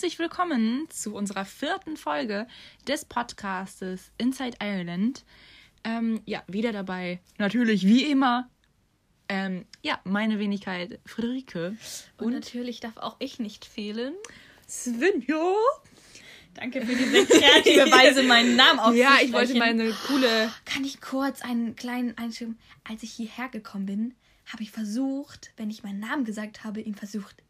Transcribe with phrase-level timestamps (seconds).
[0.00, 2.46] herzlich willkommen zu unserer vierten Folge
[2.88, 5.26] des Podcastes Inside Ireland.
[5.84, 8.48] Ähm, ja, wieder dabei, natürlich wie immer,
[9.28, 11.76] ähm, ja, meine Wenigkeit Friederike.
[12.16, 14.14] Und, und natürlich darf auch ich nicht fehlen.
[14.66, 15.52] Svenja.
[16.54, 19.18] Danke für diese kreative Weise, meinen Namen auszusprechen.
[19.18, 20.50] Ja, ich wollte meine coole...
[20.64, 22.54] Kann ich kurz einen kleinen Einschub...
[22.84, 24.14] Als ich hierher gekommen bin,
[24.46, 27.42] habe ich versucht, wenn ich meinen Namen gesagt habe, ihn versucht,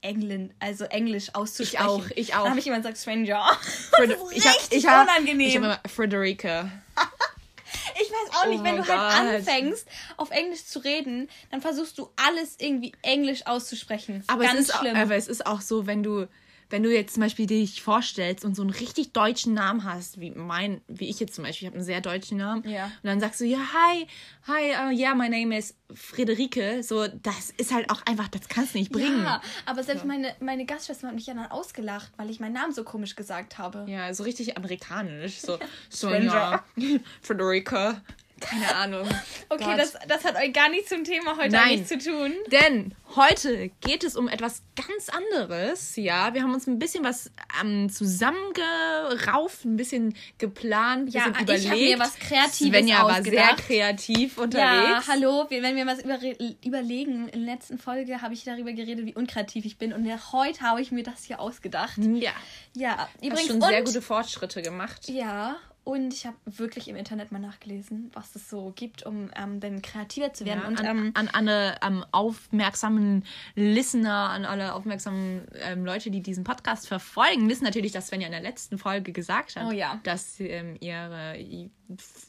[0.00, 1.84] England, also Englisch auszusprechen.
[1.84, 2.42] Ich auch, ich auch.
[2.42, 3.46] Dann habe ich immer gesagt, Stranger.
[3.90, 5.48] Fred ich habe ich hab, unangenehm.
[5.48, 6.70] Ich habe immer Frederica.
[7.94, 9.18] ich weiß auch nicht, oh wenn du halt God.
[9.18, 14.24] halt anfängst, auf Englisch zu reden, dann versuchst du alles irgendwie Englisch auszusprechen.
[14.28, 14.96] Aber, Ganz es ist schlimm.
[14.96, 16.26] Auch, aber es ist auch so, wenn du
[16.70, 20.30] wenn du jetzt zum Beispiel dich vorstellst und so einen richtig deutschen Namen hast, wie
[20.30, 22.68] mein, wie ich jetzt zum Beispiel, ich habe einen sehr deutschen Namen.
[22.68, 22.86] Ja.
[22.86, 24.06] Und dann sagst du, ja, hi,
[24.46, 26.82] hi, uh, yeah, my name is Friederike.
[26.82, 29.22] So, das ist halt auch einfach, das kannst du nicht bringen.
[29.22, 30.06] Ja, aber selbst ja.
[30.06, 33.58] meine, meine Gastschwester hat mich ja dann ausgelacht, weil ich meinen Namen so komisch gesagt
[33.58, 33.86] habe.
[33.88, 35.40] Ja, so richtig amerikanisch.
[35.40, 36.64] So, so ja,
[37.22, 38.02] Friederike.
[38.40, 39.08] Keine Ahnung.
[39.50, 42.34] Okay, das, das hat euch gar nichts zum Thema heute Nein, zu tun.
[42.52, 45.96] Denn heute geht es um etwas ganz anderes.
[45.96, 51.42] Ja, wir haben uns ein bisschen was ähm, zusammengerauft, ein bisschen geplant, ein ja, bisschen
[51.42, 51.64] überlegt.
[51.64, 54.60] Ich habe mir was Kreatives Svenja war sehr kreativ unterwegs.
[54.60, 56.18] Ja, hallo, wenn wir was über,
[56.62, 59.94] überlegen, in der letzten Folge habe ich darüber geredet, wie unkreativ ich bin.
[59.94, 61.96] Und heute habe ich mir das hier ausgedacht.
[61.96, 62.32] Ja.
[62.74, 63.40] Ja, übrigens.
[63.40, 65.08] Hast schon sehr gute Fortschritte gemacht.
[65.08, 65.56] Ja,
[65.88, 69.80] und ich habe wirklich im Internet mal nachgelesen, was es so gibt, um ähm, dann
[69.80, 70.60] kreativer zu werden.
[70.60, 76.20] Ja, und an, ähm, an alle ähm, aufmerksamen Listener, an alle aufmerksamen ähm, Leute, die
[76.20, 79.98] diesen Podcast verfolgen, wissen natürlich, dass Svenja in der letzten Folge gesagt hat, oh, ja.
[80.02, 81.38] dass ähm, ihre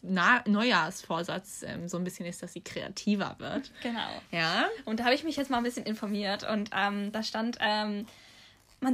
[0.03, 3.73] Na Neujahrsvorsatz ähm, so ein bisschen ist, dass sie kreativer wird.
[3.83, 4.21] Genau.
[4.31, 4.69] Ja.
[4.85, 8.05] Und da habe ich mich jetzt mal ein bisschen informiert und da stand, man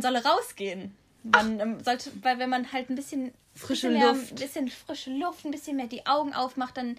[0.01, 0.95] solle rausgehen.
[1.31, 5.09] Man ähm, sollte, weil wenn man halt ein bisschen frische mehr, Luft, ein bisschen frische
[5.11, 6.97] Luft, ein bisschen mehr die Augen aufmacht, dann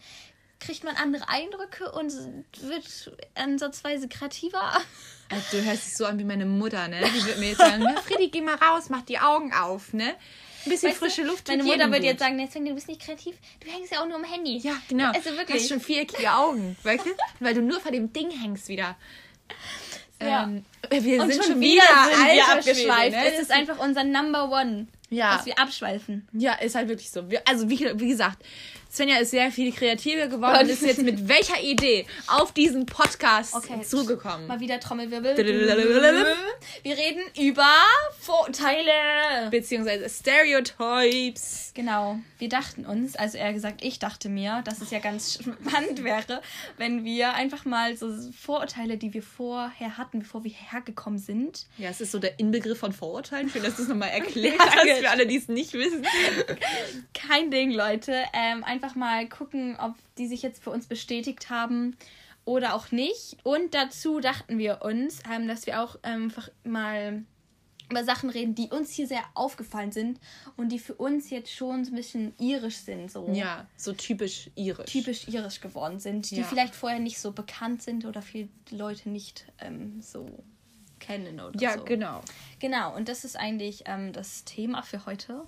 [0.59, 2.13] kriegt man andere Eindrücke und
[2.63, 4.81] wird ansatzweise kreativer.
[5.31, 7.01] Also, du hörst dich so an wie meine Mutter, ne?
[7.15, 10.15] Die wird mir jetzt sagen, Freddy, geh mal raus, mach die Augen auf, ne?
[10.65, 11.47] Ein bisschen weißt frische Luft.
[11.49, 14.17] Meine Mutter wird jetzt sagen, deswegen, du bist nicht kreativ, du hängst ja auch nur
[14.17, 14.59] am Handy.
[14.59, 15.13] Ja, genau.
[15.13, 15.47] Also wirklich.
[15.49, 17.11] Du hast schon viereckige Augen, weißt du?
[17.41, 18.97] Weil du nur vor dem Ding hängst wieder.
[20.21, 20.45] Ja.
[20.45, 23.17] Ähm, wir und sind schon wieder, sind wir abgeschweift.
[23.17, 23.33] Ne?
[23.33, 25.37] Es ist einfach unser Number One, ja.
[25.37, 26.27] dass wir abschweifen.
[26.33, 27.31] Ja, ist halt wirklich so.
[27.31, 28.43] Wir, also wie, wie gesagt,
[28.97, 33.55] Svenja ist sehr viel kreativer geworden und ist jetzt mit welcher Idee auf diesen Podcast
[33.55, 33.83] okay.
[33.83, 34.47] zugekommen?
[34.47, 35.37] Mal wieder Trommelwirbel.
[35.37, 37.69] Wir reden über
[38.19, 39.51] Vorurteile.
[39.51, 41.73] Beziehungsweise Stereotypes.
[41.75, 42.19] Genau.
[42.39, 46.41] Wir dachten uns, also eher gesagt, ich dachte mir, dass es ja ganz spannend wäre,
[46.79, 51.67] wenn wir einfach mal so Vorurteile, die wir vorher hatten, bevor wir hergekommen sind.
[51.77, 53.53] Ja, es ist so der Inbegriff von Vorurteilen.
[53.53, 56.07] Will, dass du es nochmal erklärt hast für alle, die es nicht wissen.
[57.13, 58.25] Kein Ding, Leute.
[58.33, 61.97] Ähm, einfach einfach mal gucken, ob die sich jetzt für uns bestätigt haben
[62.45, 63.37] oder auch nicht.
[63.43, 67.25] Und dazu dachten wir uns, ähm, dass wir auch einfach mal
[67.91, 70.19] über Sachen reden, die uns hier sehr aufgefallen sind
[70.57, 73.11] und die für uns jetzt schon so ein bisschen irisch sind.
[73.11, 73.29] So.
[73.33, 74.91] Ja, so typisch irisch.
[74.91, 76.45] Typisch irisch geworden sind, die ja.
[76.45, 80.29] vielleicht vorher nicht so bekannt sind oder viele Leute nicht ähm, so
[80.99, 81.79] kennen oder ja, so.
[81.79, 82.21] Ja, genau.
[82.59, 85.47] Genau, und das ist eigentlich ähm, das Thema für heute.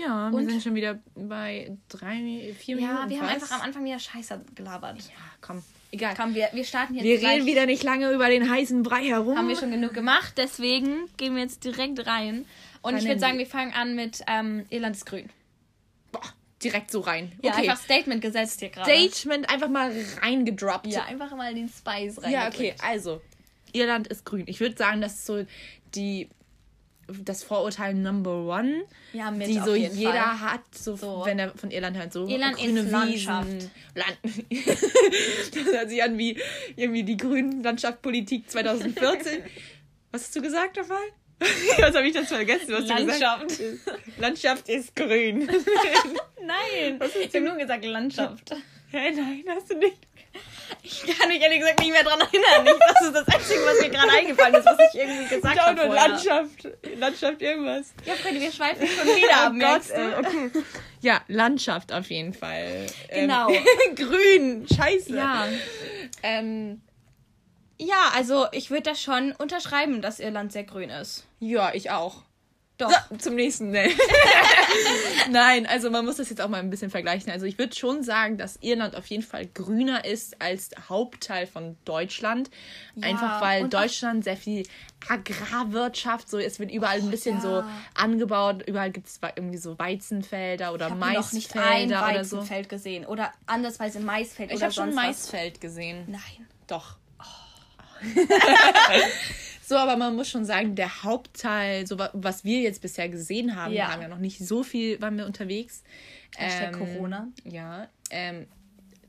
[0.00, 2.94] Ja, und wir sind schon wieder bei drei, vier Minuten.
[2.94, 3.28] Ja, wir fast.
[3.28, 4.98] haben einfach am Anfang wieder Scheiße gelabert.
[5.00, 5.62] Ja, komm.
[5.92, 6.14] Egal.
[6.16, 7.36] Komm, wir, wir starten jetzt Wir gleich.
[7.36, 9.36] reden wieder nicht lange über den heißen Brei herum.
[9.36, 12.44] Haben wir schon genug gemacht, deswegen gehen wir jetzt direkt rein.
[12.82, 15.28] Und ich würde sagen, wir fangen an mit ähm, Irland ist grün.
[16.12, 16.22] Boah,
[16.62, 17.32] direkt so rein.
[17.42, 17.68] Ja, okay.
[17.68, 18.90] einfach Statement gesetzt hier gerade.
[18.90, 20.86] Statement einfach mal reingedroppt.
[20.86, 22.32] Ja, einfach mal den Spice rein.
[22.32, 23.20] Ja, okay, also.
[23.72, 24.44] Irland ist grün.
[24.46, 25.44] Ich würde sagen, das ist so
[25.94, 26.28] die
[27.24, 30.40] das Vorurteil Number One, ja, mit, die so jeder Fall.
[30.40, 33.48] hat, so, so, wenn er von Irland hört, so Irland grüne ist Landschaft.
[33.48, 34.18] Wiesen, Land.
[35.54, 36.40] das hört sich an wie
[36.76, 39.42] irgendwie die grünen Landschaftspolitik 2014.
[40.12, 40.94] was hast du gesagt dabei?
[41.78, 42.68] Was habe ich das vergessen?
[42.70, 43.60] Was Landschaft.
[44.18, 45.48] Landschaft ist grün.
[46.46, 48.54] nein, ich habe nur gesagt Landschaft.
[48.90, 49.96] Hey, nein, hast du nicht.
[50.82, 52.66] Ich kann mich ehrlich gesagt nicht mehr daran erinnern.
[52.66, 55.80] Ich, das ist das Einzige, was mir gerade eingefallen ist, was ich irgendwie gesagt habe.
[55.80, 56.68] Ich nur Landschaft.
[56.96, 57.92] Landschaft irgendwas.
[58.04, 59.52] Ja, Freddy, wir schweifen schon wieder ab.
[59.54, 60.64] Oh Gott, ey, okay.
[61.00, 62.86] Ja, Landschaft auf jeden Fall.
[63.12, 63.50] Genau.
[63.50, 63.64] Ähm,
[63.96, 65.16] grün, scheiße.
[65.16, 65.48] Ja.
[66.22, 66.80] Ähm,
[67.78, 71.26] ja, also ich würde das schon unterschreiben, dass Irland sehr grün ist.
[71.38, 72.22] Ja, ich auch.
[72.80, 72.90] Doch.
[73.10, 73.70] So, zum nächsten.
[73.70, 73.90] Nee.
[75.30, 77.30] Nein, also man muss das jetzt auch mal ein bisschen vergleichen.
[77.30, 81.46] Also ich würde schon sagen, dass Irland auf jeden Fall grüner ist als der Hauptteil
[81.46, 82.50] von Deutschland.
[83.02, 84.66] Einfach weil Deutschland sehr viel
[85.08, 87.40] Agrarwirtschaft, so es wird überall ein bisschen ja.
[87.40, 88.62] so angebaut.
[88.66, 92.36] Überall gibt es irgendwie so Weizenfelder oder Ich habe noch nicht ein Maisfelder oder so.
[92.38, 93.04] Weizenfeld gesehen.
[93.06, 95.04] Oder andersweise Maisfeld Ich oder habe schon sonst was.
[95.04, 96.04] Maisfeld gesehen.
[96.08, 96.46] Nein.
[96.66, 96.96] Doch.
[99.70, 103.54] so, aber man muss schon sagen, der Hauptteil, so wa- was wir jetzt bisher gesehen
[103.56, 103.86] haben, Ja.
[103.86, 105.82] wir haben ja noch nicht so viel, waren wir unterwegs.
[106.36, 107.28] Hashtag Corona.
[107.44, 107.88] Ja.
[108.10, 108.46] Ähm,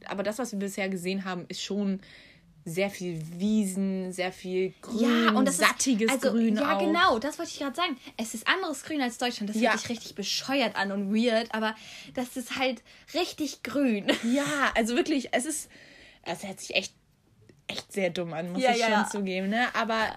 [0.05, 1.99] aber das, was wir bisher gesehen haben, ist schon
[2.63, 6.79] sehr viel Wiesen, sehr viel Grün, Ja, und das sattiges ist, also, Grün Ja, auch.
[6.79, 7.97] genau, das wollte ich gerade sagen.
[8.17, 9.49] Es ist anderes Grün als Deutschland.
[9.49, 9.71] Das Ja.
[9.71, 11.73] hört sich richtig bescheuert an und weird, aber
[12.13, 12.83] das ist halt
[13.15, 14.05] richtig grün.
[14.23, 15.71] Ja, also wirklich, es ist,
[16.21, 16.93] es hört sich echt,
[17.65, 19.73] echt sehr dumm an, muss Ja, ich ja, schon zugeben, ne?
[19.73, 20.15] Aber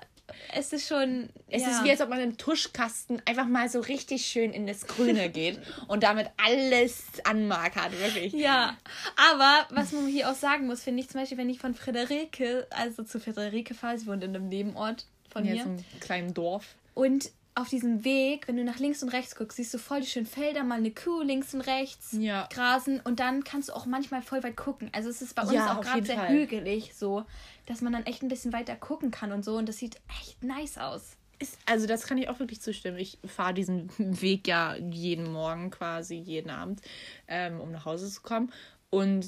[0.54, 1.28] Es ist schon.
[1.48, 1.70] Es ja.
[1.70, 5.28] ist wie, als ob man im Tuschkasten einfach mal so richtig schön in das Grüne
[5.32, 8.32] geht und damit alles anmark hat, wirklich.
[8.32, 8.76] Ja,
[9.16, 12.66] aber was man hier auch sagen muss, finde ich zum Beispiel, wenn ich von Friederike,
[12.70, 15.62] also zu Friederike fahre, sie wohnt in einem Nebenort von Hier mir.
[15.62, 16.74] so einem kleinen Dorf.
[16.94, 20.06] Und auf diesem Weg, wenn du nach links und rechts guckst, siehst du voll die
[20.08, 22.48] schönen Felder, mal eine Kuh links und rechts Ja.
[22.52, 24.90] grasen und dann kannst du auch manchmal voll weit gucken.
[24.92, 26.28] Also es ist bei uns Ja, auch gerade sehr Fall.
[26.30, 27.24] hügelig so,
[27.66, 30.42] dass man dann echt ein bisschen weiter gucken kann und so und das sieht echt
[30.42, 31.16] nice aus.
[31.38, 32.98] Ist, also das kann ich auch wirklich zustimmen.
[32.98, 33.88] Ich fahre diesen
[34.20, 36.80] Weg ja jeden Morgen quasi, jeden Abend,
[37.28, 38.52] ähm, um nach Hause zu kommen.
[38.90, 39.26] Und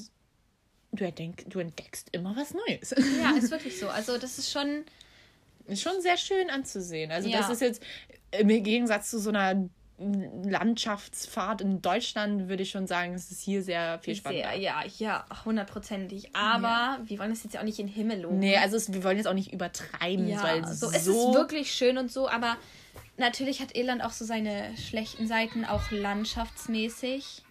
[0.91, 2.93] du, entdeck, du entdeckst immer was Neues.
[3.21, 3.87] Ja, ist wirklich so.
[3.89, 4.83] Also das ist schon
[5.67, 7.11] Ist schon sehr schön anzusehen.
[7.11, 7.53] Also das Ja.
[7.53, 7.83] ist jetzt
[8.31, 9.69] im Gegensatz zu so einer
[9.99, 14.49] Landschaftsfahrt in Deutschland, würde ich schon sagen, es ist hier sehr viel spannender.
[14.51, 16.35] sehr, ja, ja, hundertprozentig.
[16.35, 18.39] Aber wir wollen das jetzt ja auch nicht in den Himmel loben.
[18.39, 21.33] Nee, also es, wir wollen jetzt auch nicht übertreiben, Ja, weil so, so, es ist
[21.33, 22.57] wirklich schön und so, aber
[23.17, 27.43] natürlich hat Irland auch so seine schlechten Seiten, auch landschaftsmäßig.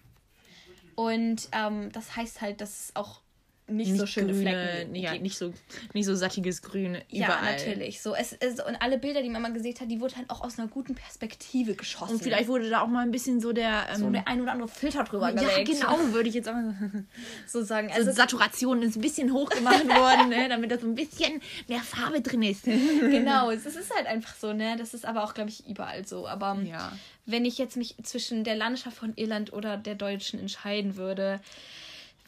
[0.95, 3.19] Und ähm, das heißt halt, dass es auch
[3.67, 5.23] nicht, so schöne grüne, Flecken ja, gibt.
[5.23, 5.53] nicht so
[5.93, 7.51] nicht so sattiges Grün ja, überall.
[7.55, 8.01] natürlich.
[8.01, 10.41] So, es, es, und alle Bilder, die man mal gesehen hat, die wurden halt auch
[10.41, 12.13] aus einer guten Perspektive geschossen.
[12.13, 14.53] Und vielleicht wurde da auch mal ein bisschen so der, ähm, so der ein oder
[14.53, 15.69] andere Filter drüber ja, gelegt.
[15.71, 16.53] genau, würde ich jetzt auch
[17.47, 17.87] So sagen.
[17.91, 21.41] also Also, Saturation ist ein bisschen hoch gemacht worden, ne, damit da so ein bisschen
[21.67, 22.63] mehr Farbe drin ist.
[22.99, 24.75] genau, es ist halt einfach so, ne?
[24.77, 26.27] Das ist aber auch, glaube ich, überall so.
[26.27, 26.91] Aber Ja.
[27.25, 31.39] wenn ich jetzt mich zwischen der Landschaft von Irland oder der deutschen entscheiden würde,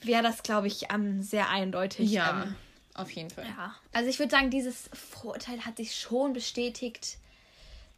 [0.02, 2.10] wäre das, glaube ich, ähm, sehr eindeutig.
[2.12, 2.56] Ja, Ähm,
[2.96, 3.46] auf jeden Fall.
[3.46, 3.76] ja.
[3.94, 7.18] Also ich würde sagen, dieses Vorurteil hat sich schon bestätigt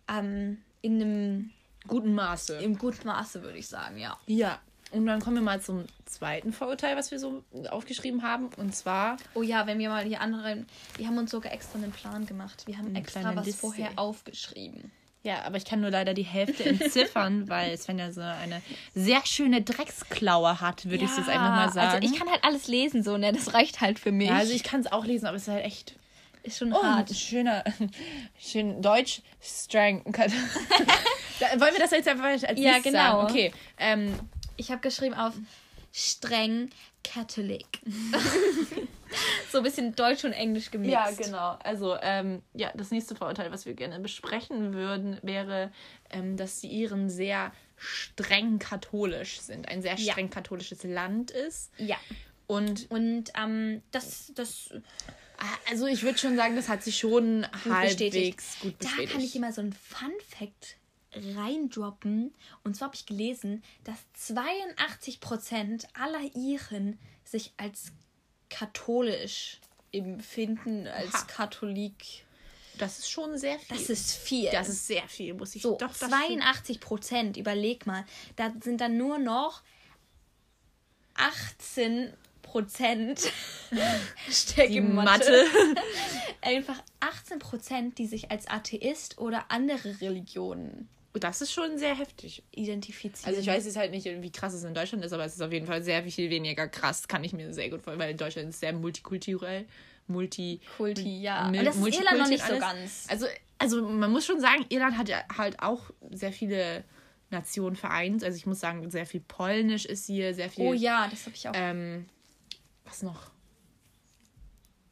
[0.08, 1.50] ähm, in einem
[1.88, 2.58] Guten Maße.
[2.58, 4.18] im guten Maße, würde ich sagen, ja.
[4.28, 4.60] Ja.
[4.92, 8.50] Und dann kommen wir mal zum zweiten Vorurteil, was wir so aufgeschrieben haben.
[8.58, 11.92] Und zwar, Oh ja, wenn wir mal die anderen, wir haben uns sogar extra einen
[11.92, 12.64] Plan gemacht.
[12.68, 13.62] Wir haben extra was Liste.
[13.62, 14.92] vorher aufgeschrieben.
[15.24, 18.62] Ja, aber ich kann nur leider die Hälfte entziffern, weil Svenja so eine
[18.96, 21.96] sehr schöne Drecksklaue hat, würde ich es jetzt einfach mal sagen.
[22.02, 23.32] Also ich kann halt alles lesen, so, ne?
[23.32, 24.30] Das reicht halt für mich.
[24.30, 25.96] ja, also ich kann es auch lesen, aber es ist halt echt
[26.44, 27.16] ist schon Oh, hart.
[27.16, 27.64] schöner,
[28.40, 30.02] schön Deutsch, streng.
[30.12, 33.22] da, wollen wir das jetzt einfach als Ja, genau.
[33.22, 33.30] Sagen?
[33.30, 34.16] Okay, ähm,
[34.58, 35.34] Ich habe geschrieben auf
[35.92, 36.72] streng
[37.04, 37.66] Catholic.
[39.52, 40.92] so ein bisschen Deutsch und Englisch gemixt.
[40.94, 41.58] ja, genau.
[41.64, 45.72] Also, ähm, ja, das nächste Vorurteil, was wir gerne besprechen würden, wäre,
[46.10, 49.68] ähm, dass die Iren sehr streng katholisch sind.
[49.68, 50.14] Ein sehr Ja.
[50.14, 51.72] streng katholisches Land ist.
[51.78, 51.98] Ja.
[52.48, 54.70] Und Und ähm, das, das,
[55.38, 58.42] ah, also ich würde schon sagen, das hat sich schon halbwegs bestätigt.
[58.62, 59.12] gut da bestätigt.
[59.14, 60.78] kann ich immer so ein Fun Fact
[61.14, 62.34] reindroppen.
[62.64, 63.98] Und zwar habe ich gelesen, dass
[64.36, 67.92] 82% aller Iren sich als
[68.52, 69.60] katholisch
[69.92, 71.24] empfinden, als Ha.
[71.28, 72.26] Katholik.
[72.78, 73.78] das ist schon sehr viel.
[73.78, 74.52] Das ist viel.
[74.52, 78.06] das ist sehr viel, muss ich So, doch das 82 Prozent, überleg mal.
[78.36, 79.64] Da sind dann nur noch
[81.16, 83.32] 18 Prozent.
[84.58, 85.46] In Mathe.
[86.42, 92.44] Einfach 18 Prozent, die sich als Atheist oder andere Religionen Das ist schon sehr heftig.
[92.52, 93.28] identifizieren.
[93.28, 95.42] Also ich weiß jetzt halt nicht, wie krass es in Deutschland ist, aber es ist
[95.42, 97.08] auf jeden Fall sehr viel weniger krass.
[97.08, 99.66] Kann ich mir sehr gut vorstellen, weil Deutschland ist sehr multikulturell.
[100.08, 100.60] Multi.
[100.78, 101.50] Kulti, ja.
[101.50, 103.06] Mil- Und das ist Irland noch nicht so ganz.
[103.10, 103.28] Also,
[103.58, 106.84] also man muss schon sagen, Irland hat ja halt auch sehr viele
[107.30, 108.24] Nationen vereint.
[108.24, 110.66] Also ich muss sagen, sehr viel Polnisch ist hier, sehr viel.
[110.66, 111.54] Oh ja, das habe ich auch.
[111.56, 112.06] Ähm,
[112.86, 113.32] was noch?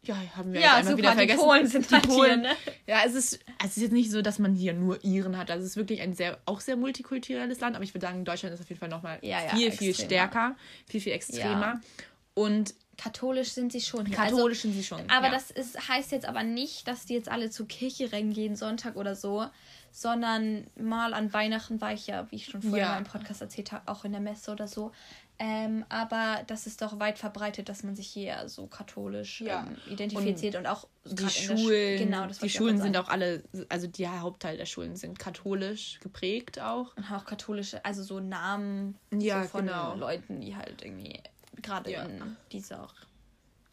[0.09, 1.39] Ja, haben wir Ja, jetzt super, wieder die vergessen.
[1.39, 2.49] Polen sind halt hier, ne?
[2.87, 5.49] Ja, es ist, es ist jetzt nicht so, dass man hier nur Iren hat.
[5.51, 8.53] Also es ist wirklich ein sehr, auch sehr multikulturelles Land, aber ich würde sagen, Deutschland
[8.53, 10.07] ist auf jeden Fall nochmal Ja, ja, viel, viel extremer.
[10.09, 10.55] stärker,
[10.87, 11.79] viel, viel extremer.
[12.33, 14.05] Und Katholisch sind sie schon.
[14.07, 14.15] hier.
[14.15, 15.31] Katholisch sind sie schon, Aber ja.
[15.31, 18.97] das ist, heißt jetzt aber nicht, dass die jetzt alle zur Kirche rennen jeden Sonntag
[18.97, 19.45] oder so,
[19.93, 22.91] sondern mal an Weihnachten war ich ja, wie ich schon vorher Ja.
[22.93, 24.91] mal im Podcast erzählt habe, auch in der Messe oder so.
[25.41, 29.65] Ähm, aber das ist doch weit verbreitet, dass man sich hier so katholisch Ja.
[29.65, 33.87] ähm, identifiziert und, auch die Schulen, genau, das die auch Schulen sind auch alle, also
[33.87, 36.95] der Hauptteil der Schulen sind katholisch geprägt auch.
[36.97, 39.95] Und auch katholische, also so Namen Ja, so von genau.
[39.95, 41.21] Leuten, die halt irgendwie
[41.61, 42.03] gerade Ja.
[42.03, 42.89] in dieser.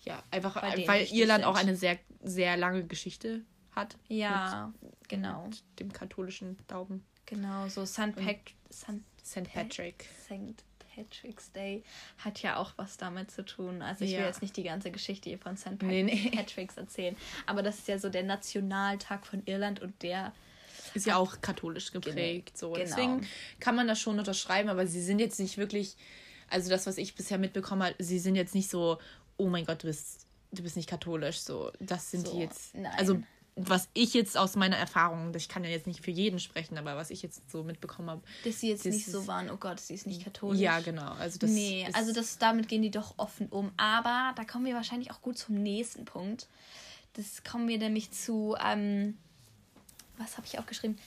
[0.02, 1.50] Ja, einfach weil Irland sind.
[1.50, 3.42] auch eine sehr, sehr lange Geschichte
[3.72, 3.96] hat.
[4.06, 4.72] Ja,
[5.08, 5.46] genau.
[5.46, 7.04] Mit dem katholischen Glauben.
[7.26, 8.14] Genau, so St.
[8.14, 8.36] Pat
[8.72, 9.00] St.
[9.24, 9.52] St.
[9.52, 10.06] Patrick.
[10.24, 10.62] St.
[10.96, 11.82] Patrick's Day
[12.18, 13.82] hat ja auch was damit zu tun.
[13.82, 14.26] Also ich will Ja.
[14.26, 15.82] jetzt nicht die ganze Geschichte hier von St.
[15.82, 16.30] Nee, nee.
[16.34, 20.32] Patrick's erzählen, aber das ist ja so der Nationaltag von Irland und der
[20.94, 22.56] Ist ja auch katholisch geprägt.
[22.56, 22.70] So.
[22.72, 22.84] Genau.
[22.84, 23.26] Deswegen
[23.60, 25.96] kann man das schon unterschreiben, aber sie sind jetzt nicht wirklich,
[26.48, 28.98] also das, was ich bisher mitbekommen habe, sie sind jetzt nicht so,
[29.36, 31.40] oh mein Gott, du bist, du bist nicht katholisch.
[31.40, 32.74] So, das sind So, die jetzt.
[32.74, 32.92] nein.
[32.96, 33.20] Also
[33.56, 36.94] was ich jetzt aus meiner Erfahrung, ich kann ja jetzt nicht für jeden sprechen, aber
[36.94, 38.22] was ich jetzt so mitbekommen habe.
[38.44, 40.60] dass sie jetzt Das nicht so waren, oh Gott, sie ist nicht katholisch.
[40.60, 41.12] Ja, genau.
[41.14, 43.72] Also das nee, also das, damit gehen die doch offen um.
[43.78, 46.48] Aber da kommen wir wahrscheinlich auch gut zum nächsten Punkt.
[47.14, 49.16] Das kommen wir nämlich zu, ähm,
[50.18, 50.98] was habe ich aufgeschrieben?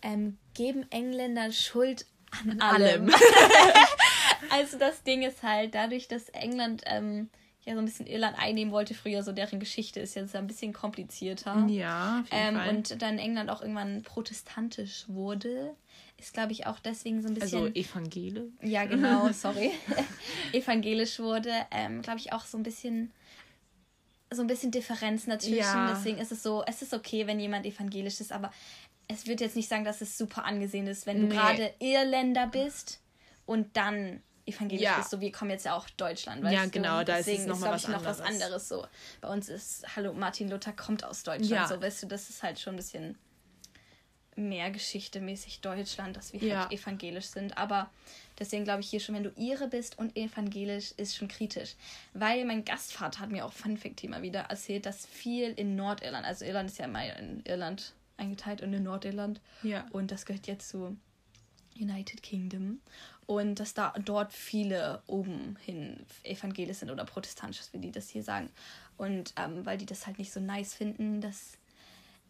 [0.00, 3.10] Ähm, geben Engländer Schuld an allem.
[3.10, 3.14] allem.
[4.50, 7.28] also das Ding ist halt, dadurch, dass England ähm,
[7.64, 10.72] ja so ein bisschen Irland einnehmen wollte früher, so deren Geschichte ist jetzt ein bisschen
[10.72, 11.66] komplizierter.
[11.68, 12.68] Ja, auf jeden Ähm, Fall.
[12.70, 15.74] und dann England auch irgendwann protestantisch wurde,
[16.18, 18.48] ist glaube ich auch deswegen so ein bisschen also Evangele.
[18.62, 19.70] ja, genau, sorry,
[20.52, 23.12] evangelisch wurde, ähm, glaube ich auch so ein bisschen
[24.34, 25.58] so ein bisschen Differenzen dazwischen.
[25.58, 25.92] Ja.
[25.94, 28.50] Deswegen ist es so, es ist okay, wenn jemand evangelisch ist, aber
[29.06, 31.34] es wird jetzt nicht sagen, dass es super angesehen ist, wenn du Nee.
[31.34, 33.00] gerade Irländer bist
[33.44, 34.22] und dann
[34.54, 34.98] evangelisch Ja.
[34.98, 35.10] bist.
[35.10, 36.70] So, wir kommen jetzt ja auch Deutschland, weißt Ja, du?
[36.70, 38.68] genau, da ist es Deswegen noch mal glaub was ich, noch was anderes.
[38.68, 38.86] so.
[39.20, 41.66] Bei uns ist, hallo, Martin Luther kommt aus Deutschland, Ja.
[41.68, 43.16] so, weißt du, das ist halt schon ein bisschen
[44.34, 46.60] mehr geschichtemäßig Deutschland, dass wir Ja.
[46.62, 47.58] halt evangelisch sind.
[47.58, 47.90] Aber
[48.38, 51.74] deswegen glaube ich hier schon, wenn du Ire bist und evangelisch, ist schon kritisch.
[52.14, 56.24] Weil mein Gastvater hat mir auch Fun Fact Thema wieder erzählt, dass viel in Nordirland,
[56.24, 59.40] also Irland ist ja mal in Irland eingeteilt und in Nordirland.
[59.62, 59.86] Ja.
[59.90, 60.96] Und das gehört jetzt zu
[61.78, 62.80] United Kingdom.
[63.26, 68.22] Und dass da dort viele oben hin evangelisch sind oder protestantisch, wie die das hier
[68.24, 68.50] sagen.
[68.96, 71.58] Und ähm, weil die das halt nicht so nice finden, dass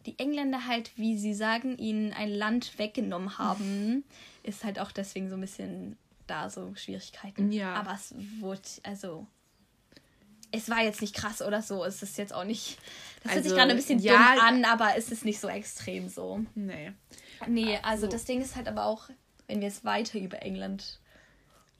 [0.05, 4.03] die Engländer halt, wie sie sagen, ihnen ein Land weggenommen haben,
[4.43, 5.97] ist halt auch deswegen so ein bisschen
[6.27, 7.51] da so Schwierigkeiten.
[7.51, 7.73] Ja.
[7.75, 9.27] Aber es wurde, also.
[10.51, 11.83] Es war jetzt nicht krass oder so.
[11.83, 12.77] Es ist jetzt auch nicht.
[13.23, 15.47] Das hört sich Also, gerade ein bisschen ja, dumm an, aber es ist nicht so
[15.47, 16.45] extrem so.
[16.53, 16.91] Nee.
[17.47, 18.11] Nee, also so.
[18.11, 19.09] das Ding ist halt aber auch,
[19.47, 20.99] wenn wir jetzt weiter über England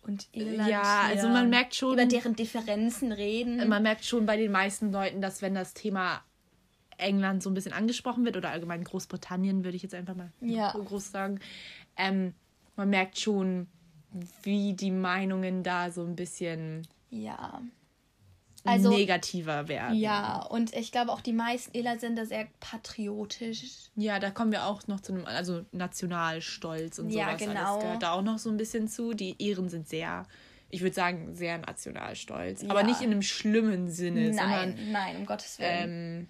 [0.02, 3.68] und Irland Ja, also man merkt schon- über deren Differenzen reden.
[3.70, 6.22] Man merkt schon bei den meisten Leuten, dass wenn das Thema
[6.98, 10.72] England so ein bisschen angesprochen wird oder allgemein Großbritannien, würde ich jetzt einfach mal Ja.
[10.72, 11.40] groß sagen,
[11.98, 12.34] ähm,
[12.76, 13.68] man merkt schon,
[14.44, 17.62] wie die Meinungen da so ein bisschen ja.
[18.66, 19.96] Also negativer werden.
[19.98, 23.62] ja, und ich glaube auch die meisten Irland sind da sehr patriotisch.
[23.96, 27.74] Ja, da kommen wir auch noch zu einem, also Nationalstolz und Ja, sowas genau.
[27.74, 29.14] alles gehört da auch noch so ein bisschen zu.
[29.14, 30.26] Die Iren sind sehr,
[30.70, 32.62] ich würde sagen, sehr nationalstolz.
[32.62, 32.70] Ja.
[32.70, 34.34] Aber nicht in einem schlimmen Sinne, Nein,
[34.78, 36.30] sondern nein, um Gottes Willen.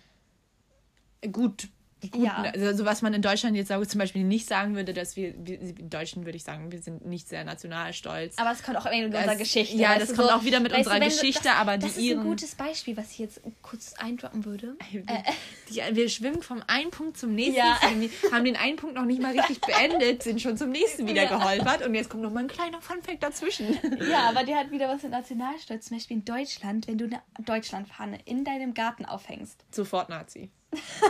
[1.22, 1.68] ähm, gut.
[2.12, 2.43] Gut, Ja.
[2.55, 5.89] also was man in Deutschland jetzt zum Beispiel nicht sagen würde, dass wir, wir in
[5.89, 8.38] Deutschen würde ich sagen, wir sind nicht sehr nationalstolz.
[8.38, 9.77] aber es kommt auch irgendwie mit unserer Das- Geschichte.
[9.77, 12.24] ja, das kommt auch wieder mit unserer du- Geschichte, das, aber die Das ist ein
[12.24, 14.75] gutes Beispiel, was ich jetzt kurz eindroppen würde.
[14.93, 15.24] Äh,
[15.69, 17.81] Die, wir schwimmen vom einen Punkt zum nächsten, Ja.
[17.81, 21.24] haben, haben den einen Punkt noch nicht mal richtig beendet, sind schon zum nächsten wieder
[21.24, 21.29] Ja.
[21.38, 23.77] geholpert und jetzt kommt noch mal ein kleiner Funfact dazwischen.
[24.10, 25.86] Ja, aber der hat wieder was mit Nationalstolz.
[25.88, 29.63] Zum Beispiel in Deutschland, wenn du eine Deutschlandfahne in deinem Garten aufhängst.
[29.72, 30.50] Sofort Nazi.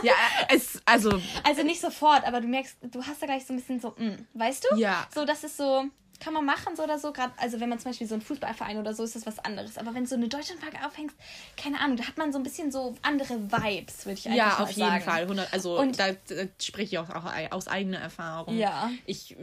[0.02, 0.12] Ja,
[0.48, 3.80] es, also, Also nicht sofort, aber du merkst, du hast da gleich so ein bisschen
[3.80, 4.76] so, mm, weißt du?
[4.76, 5.06] Ja.
[5.14, 5.84] So, das ist so,
[6.20, 7.12] kann man machen so oder so.
[7.12, 9.78] Gerade, also wenn man zum Beispiel so einen Fußballverein oder so, ist das was anderes.
[9.78, 11.16] Aber wenn du so eine Deutschlandflagge aufhängst,
[11.56, 14.46] keine Ahnung, da hat man so ein bisschen so andere Vibes, würde ich einfach ja,
[14.46, 15.04] mal auf jeden sagen.
[15.04, 15.22] Fall.
[15.22, 18.56] 100, also, Und- da, da spreche ich auch, auch aus eigener Erfahrung.
[18.56, 18.90] Ja.
[19.06, 19.36] Ich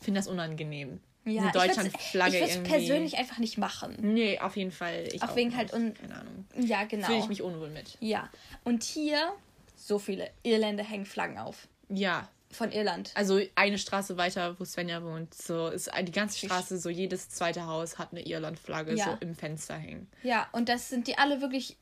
[0.00, 1.00] finde das unangenehm.
[1.24, 3.96] Ja, Eine Deutschlandflagge Ich würde es persönlich einfach nicht machen.
[4.00, 5.08] Nee, auf jeden Fall.
[5.12, 6.46] Ich Auch wegen halt un- Keine Ahnung.
[6.58, 7.06] Ja, genau.
[7.06, 7.96] Fühle ich mich unwohl mit.
[8.00, 8.28] Ja.
[8.64, 9.32] Und hier,
[9.76, 11.68] so viele Irländer hängen Flaggen auf.
[11.88, 12.28] Ja.
[12.50, 13.12] Von Irland.
[13.14, 17.66] Also eine Straße weiter, wo Svenja wohnt, so ist die ganze Straße, so jedes zweite
[17.66, 19.04] Haus hat eine Irland-Flagge Ja.
[19.04, 20.06] so im Fenster hängen.
[20.22, 21.76] Ja, und das sind die alle wirklich,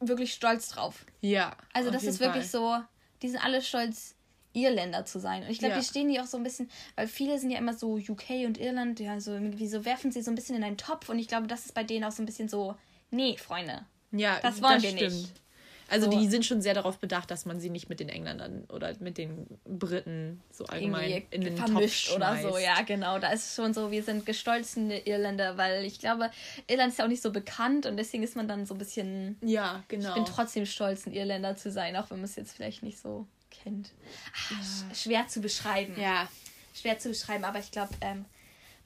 [0.00, 1.04] wirklich stolz drauf.
[1.20, 1.56] Ja.
[1.72, 2.80] Also das ist wirklich Fall.
[2.80, 2.84] so,
[3.22, 4.16] die sind alle stolz,
[4.54, 5.42] Irländer zu sein.
[5.44, 5.80] Und ich glaube, Ja.
[5.80, 8.58] die stehen die auch so ein bisschen, weil viele sind ja immer so UK und
[8.58, 11.28] Irland, ja, so irgendwie so werfen sie so ein bisschen in einen Topf und ich
[11.28, 12.74] glaube, das ist bei denen auch so ein bisschen so
[13.10, 13.84] Nee, Freunde.
[14.10, 15.32] Ja, Das wollen wir nicht.
[15.90, 16.18] Also So.
[16.18, 19.18] die sind schon sehr darauf bedacht, dass man sie nicht mit den Engländern oder mit
[19.18, 22.56] den Briten so allgemein irgendwie in den vermischt Topf oder so.
[22.56, 23.18] Ja, genau.
[23.18, 26.30] Da ist es schon so, wir sind gestolzene Irländer, weil ich glaube,
[26.66, 29.36] Irland ist ja auch nicht so bekannt und deswegen ist man dann so ein bisschen.
[29.42, 30.08] Ja, genau.
[30.10, 32.98] Ich bin trotzdem stolz, ein Irländer zu sein, auch wenn man es jetzt vielleicht nicht
[32.98, 33.26] so
[33.62, 33.90] kennt.
[34.50, 34.54] Ah,
[34.94, 35.94] sch- Schwer zu beschreiben.
[36.00, 36.28] ja.
[36.74, 38.24] Schwer zu beschreiben, aber ich glaube, ähm,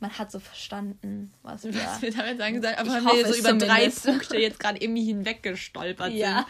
[0.00, 1.72] man hat so verstanden, was wir.
[1.74, 4.04] Was wir damit sagen sollen, aber Ich haben wir so über drei zumindest.
[4.04, 6.46] Punkte jetzt gerade irgendwie hinweggestolpert Ja.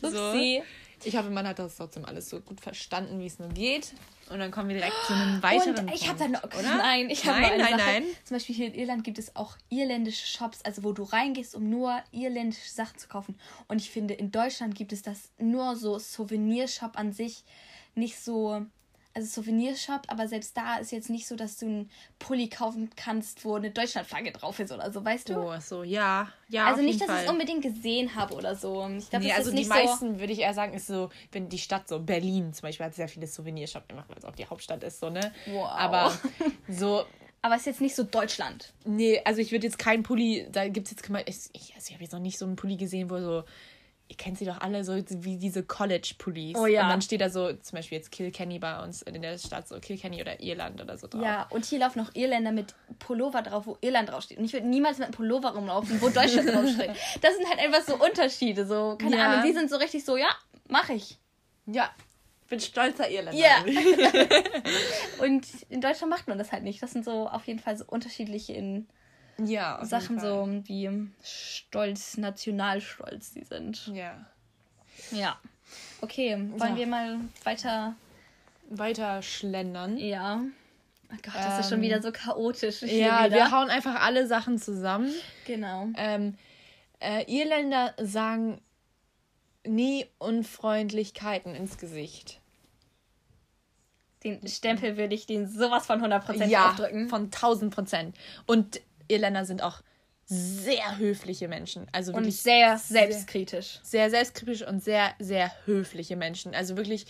[0.00, 0.12] sind.
[0.12, 0.28] So.
[0.30, 0.62] Upsi.
[1.04, 3.92] Ich hoffe, man hat das trotzdem alles so gut verstanden, wie es nur geht.
[4.28, 6.58] Und dann kommen wir direkt zu einem weiteren Und ich habe Punkt, da noch.
[6.58, 6.76] oder?
[6.76, 7.90] Nein, ich habe nein, nein, Sache.
[7.90, 8.04] nein.
[8.24, 11.68] Zum Beispiel hier in Irland gibt es auch irländische Shops, also wo du reingehst, um
[11.68, 13.36] nur irländische Sachen zu kaufen.
[13.66, 17.44] Und ich finde, in Deutschland gibt es das nur so Souvenirshop an sich
[17.94, 18.64] nicht so.
[19.12, 21.90] Also Souvenirshop, aber selbst da ist jetzt nicht so, dass du einen
[22.20, 25.36] Pulli kaufen kannst, wo eine Deutschlandflagge drauf ist oder so, weißt du?
[25.36, 26.28] Oh, so, ja.
[26.48, 28.88] ja also nicht, dass ich es unbedingt gesehen habe oder so.
[28.96, 31.88] Ich glaube, Nee, also die meisten, würde ich eher sagen, ist so, wenn die Stadt
[31.88, 35.00] so, Berlin zum Beispiel hat sehr viele Souvenirshops, einfach weil es auch die Hauptstadt ist,
[35.00, 35.32] so, ne?
[35.46, 35.68] Wow.
[35.70, 36.16] Aber
[36.68, 37.04] so, so.
[37.42, 38.72] Aber es ist jetzt nicht so Deutschland.
[38.84, 41.94] nee, also ich würde jetzt keinen Pulli, da gibt es jetzt, ich, ich, also ich
[41.94, 43.44] habe jetzt noch nicht so einen Pulli gesehen, wo so,
[44.10, 46.56] ihr kennt sie doch alle, so wie diese College-Pullis.
[46.58, 46.82] Oh ja.
[46.82, 49.78] Und dann steht da so, zum Beispiel jetzt Kilkenny bei uns in der Stadt, so
[49.78, 51.22] Kilkenny oder Irland oder so drauf.
[51.22, 54.38] Ja, und hier laufen noch Irländer mit Pullover drauf, wo Irland draufsteht.
[54.38, 56.90] Und ich würde niemals mit einem Pullover rumlaufen, wo Deutschland draufsteht.
[57.20, 58.66] Das sind halt einfach so Unterschiede.
[58.66, 59.28] So, keine Ja.
[59.30, 60.30] Ahnung, die sind so richtig so, ja,
[60.68, 61.18] mach ich.
[61.66, 61.90] Ja.
[62.48, 63.38] Bin stolzer Irländer.
[63.40, 63.64] Ja.
[65.24, 66.82] Und in Deutschland macht man das halt nicht.
[66.82, 68.88] Das sind so auf jeden Fall so unterschiedliche in
[69.46, 70.90] ja Sachen, so wie
[71.22, 73.86] Stolz, Nationalstolz die sind.
[73.88, 74.26] Ja.
[75.12, 75.38] Ja.
[76.00, 76.76] Okay, wollen Ja.
[76.76, 77.94] wir mal weiter.
[78.68, 79.96] Weiter schlendern.
[79.98, 80.42] Ja.
[81.12, 82.82] Oh Gott, das ist schon Ähm, wieder so chaotisch.
[82.82, 83.30] Ja, wieder.
[83.36, 85.12] wir hauen einfach alle Sachen zusammen.
[85.46, 85.88] Genau.
[85.96, 86.36] Ähm,
[87.00, 88.60] äh, Irländer sagen
[89.66, 92.40] nie Unfreundlichkeiten ins Gesicht.
[94.22, 97.08] Den Stempel würde ich den sowas von 100% ja, aufdrücken.
[97.08, 98.16] von 1000 Prozent.
[98.46, 98.80] Und
[99.10, 99.80] Irländer sind auch
[100.26, 101.86] sehr höfliche Menschen.
[101.92, 103.80] Also und wirklich sehr selbstkritisch.
[103.82, 106.54] sehr selbstkritisch und sehr, sehr höfliche Menschen.
[106.54, 107.06] Also wirklich,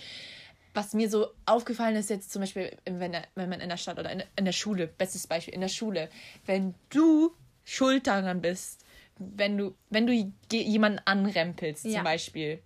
[0.72, 4.10] was mir so aufgefallen ist jetzt zum Beispiel, wenn, wenn man in der Stadt oder
[4.10, 6.08] in, in der Schule, bestes Beispiel, in der Schule,
[6.46, 8.84] wenn du schuld daran bist,
[9.18, 11.96] wenn du, wenn du je- jemanden anrempelst Ja.
[11.96, 12.62] zum Beispiel,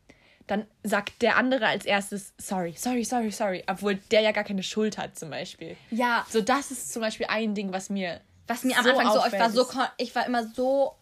[0.47, 4.63] dann sagt der andere als erstes sorry, sorry, sorry, sorry, obwohl der ja gar keine
[4.63, 5.77] Schuld hat zum Beispiel.
[5.91, 9.13] Ja, So, das ist zum Beispiel ein Ding, was mir was mir am so Anfang
[9.13, 9.67] so, ich war so,
[9.99, 10.97] ich war immer so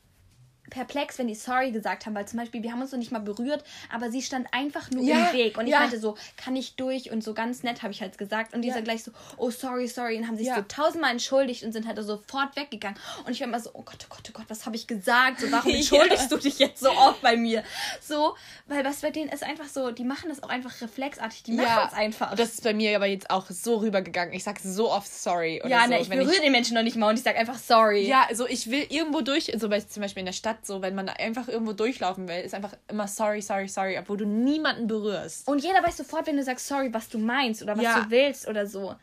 [0.73, 3.19] perplex, wenn die sorry gesagt haben, weil zum Beispiel, wir haben uns noch nicht mal
[3.21, 5.81] berührt, aber sie stand einfach nur Ja, im Weg und ich ja.
[5.81, 8.69] meinte so, kann ich durch und so ganz nett habe ich halt gesagt und die
[8.69, 8.75] Ja.
[8.75, 12.03] sind gleich so, oh sorry, sorry und haben sich so tausendmal entschuldigt und sind halt
[12.03, 14.77] sofort weggegangen und ich war immer so, oh Gott, oh Gott, oh Gott, was habe
[14.77, 15.41] ich gesagt?
[15.41, 17.63] So, warum entschuldigst du dich jetzt so oft bei mir?
[18.01, 18.35] So,
[18.67, 21.89] weil was bei denen ist einfach so, die machen das auch einfach reflexartig, die machen
[21.89, 22.31] es einfach.
[22.31, 24.33] Und das ist bei mir aber jetzt auch so rübergegangen.
[24.33, 25.61] Ich sag so oft sorry.
[25.61, 27.59] Oder ja, so, ne, ich berühre den Menschen noch nicht mal und ich sag einfach
[27.59, 28.07] sorry.
[28.07, 30.95] Ja, also ich will irgendwo durch, so bei, zum Beispiel in der Stadt, so wenn
[30.95, 35.47] man einfach irgendwo durchlaufen will, ist einfach immer sorry, sorry, sorry, obwohl du niemanden berührst.
[35.49, 38.01] Und jeder weiß sofort, wenn du sagst sorry, was du meinst oder was Ja.
[38.01, 38.95] du willst oder so.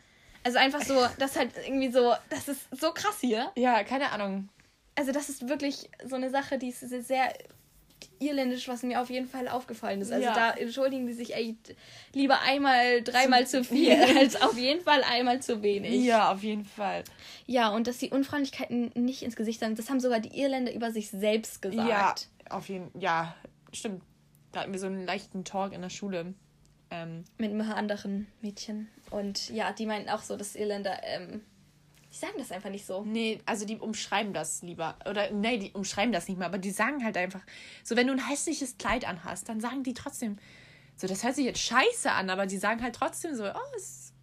[0.44, 3.52] Also einfach so, das ist halt irgendwie so, das ist so krass hier.
[3.56, 4.50] Ja, keine Ahnung.
[4.96, 7.34] Also das ist wirklich so eine Sache, die ist sehr
[8.20, 10.12] irländisch, was mir auf jeden Fall aufgefallen ist.
[10.12, 10.34] Also Ja.
[10.34, 11.76] da entschuldigen die sich echt
[12.14, 16.04] lieber einmal, dreimal zu viel, als auf jeden Fall einmal zu wenig.
[16.04, 17.04] Ja, auf jeden Fall.
[17.46, 20.92] Ja, und dass die Unfreundlichkeiten nicht ins Gesicht sagen, das haben sogar die Irländer über
[20.92, 21.88] sich selbst gesagt.
[21.88, 22.16] Ja,
[22.56, 23.36] auf jeden Ja,
[23.74, 24.04] stimmt.
[24.52, 26.34] Da hatten wir so einen leichten Talk in der Schule.
[26.92, 28.90] Ähm, mit einem anderen Mädchen.
[29.12, 31.42] Und ja, die meinten auch so, dass Irländer, ähm,
[32.12, 33.04] die sagen das einfach nicht so.
[33.04, 34.98] nee, also die umschreiben das lieber.
[35.08, 37.42] Oder, nee, die umschreiben das nicht mehr, aber die sagen halt einfach,
[37.84, 40.38] so wenn du ein hässliches Kleid anhast, dann sagen die trotzdem,
[40.96, 44.14] so das hört sich jetzt scheiße an, aber die sagen halt trotzdem so, oh, es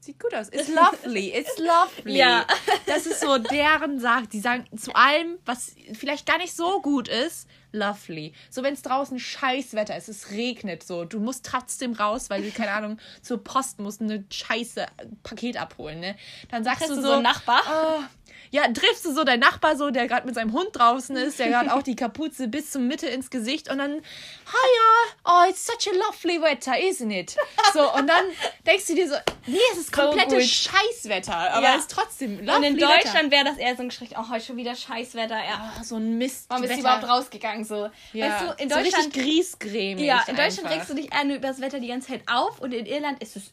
[0.00, 0.48] sieht gut aus.
[0.48, 2.16] It's lovely, it's lovely.
[2.16, 2.46] Ja.
[2.86, 4.26] Das ist so deren Sache.
[4.28, 8.32] Die sagen zu allem, was vielleicht gar nicht so gut ist, lovely.
[8.50, 12.50] So, wenn es draußen Scheißwetter ist, es regnet so, du musst trotzdem raus, weil du,
[12.50, 14.86] keine Ahnung, zur Post musst eine scheiße
[15.22, 16.16] Paket abholen, ne?
[16.50, 17.62] Dann sagst Triffst du so, so Nachbar?
[17.70, 18.02] Oh,
[18.50, 21.48] ja, triffst du so deinen Nachbar so, der gerade mit seinem Hund draußen ist, der
[21.48, 25.92] gerade auch die Kapuze bis zum Mitte ins Gesicht und dann, hiya, oh, it's such
[25.92, 27.36] a lovely weather, isn't it?
[27.74, 28.24] So, und dann
[28.66, 30.44] denkst du dir so, nee, es ist So komplette gut.
[30.44, 31.74] Scheißwetter, aber Ja.
[31.74, 32.78] es ist trotzdem lovely Und in.
[32.78, 35.72] Deutschland wäre das eher so ein Gespräch, oh, heute schon wieder Scheißwetter, ja.
[35.78, 36.46] Ah, so ein Mist.
[36.48, 36.96] Warum bist du Wetter.
[36.96, 37.88] überhaupt rausgegangen so?
[38.12, 38.26] Ja.
[38.26, 39.12] Weißt du, in so Deutschland.
[39.12, 40.70] griesgrämig ja, in Deutschland einfach.
[40.72, 43.36] regst du dich eher über das Wetter die ganze Zeit auf und in Irland ist
[43.36, 43.52] es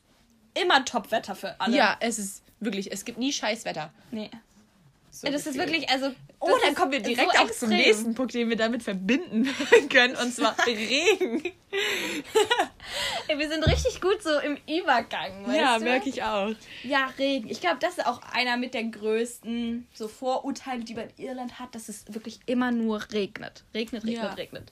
[0.61, 1.75] immer Top-Wetter für alle.
[1.75, 3.91] Ja, es ist wirklich, es gibt nie Scheißwetter.
[4.11, 4.29] Nee.
[5.23, 6.11] So das ist wirklich, also.
[6.39, 7.77] Oh, dann kommen wir direkt so auch zum extrem.
[7.77, 9.47] nächsten Punkt, den wir damit verbinden
[9.89, 11.41] können, und zwar Regen.
[13.35, 15.85] Wir sind richtig gut so im Übergang, weißt Ja, du?
[15.85, 16.53] merke ich auch.
[16.83, 17.47] Ja, Regen.
[17.49, 21.57] Ich glaube, das ist auch einer mit der größten so Vorurteile, die man in Irland
[21.59, 23.63] hat, dass es wirklich immer nur regnet.
[23.73, 24.33] Regnet, regnet, Ja.
[24.33, 24.71] regnet.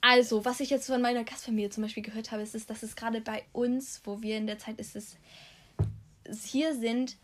[0.00, 3.20] Also, was ich jetzt von meiner Gastfamilie zum Beispiel gehört habe, ist, dass es gerade
[3.20, 5.16] bei uns, wo wir in der Zeit ist, es
[6.44, 7.16] hier sind,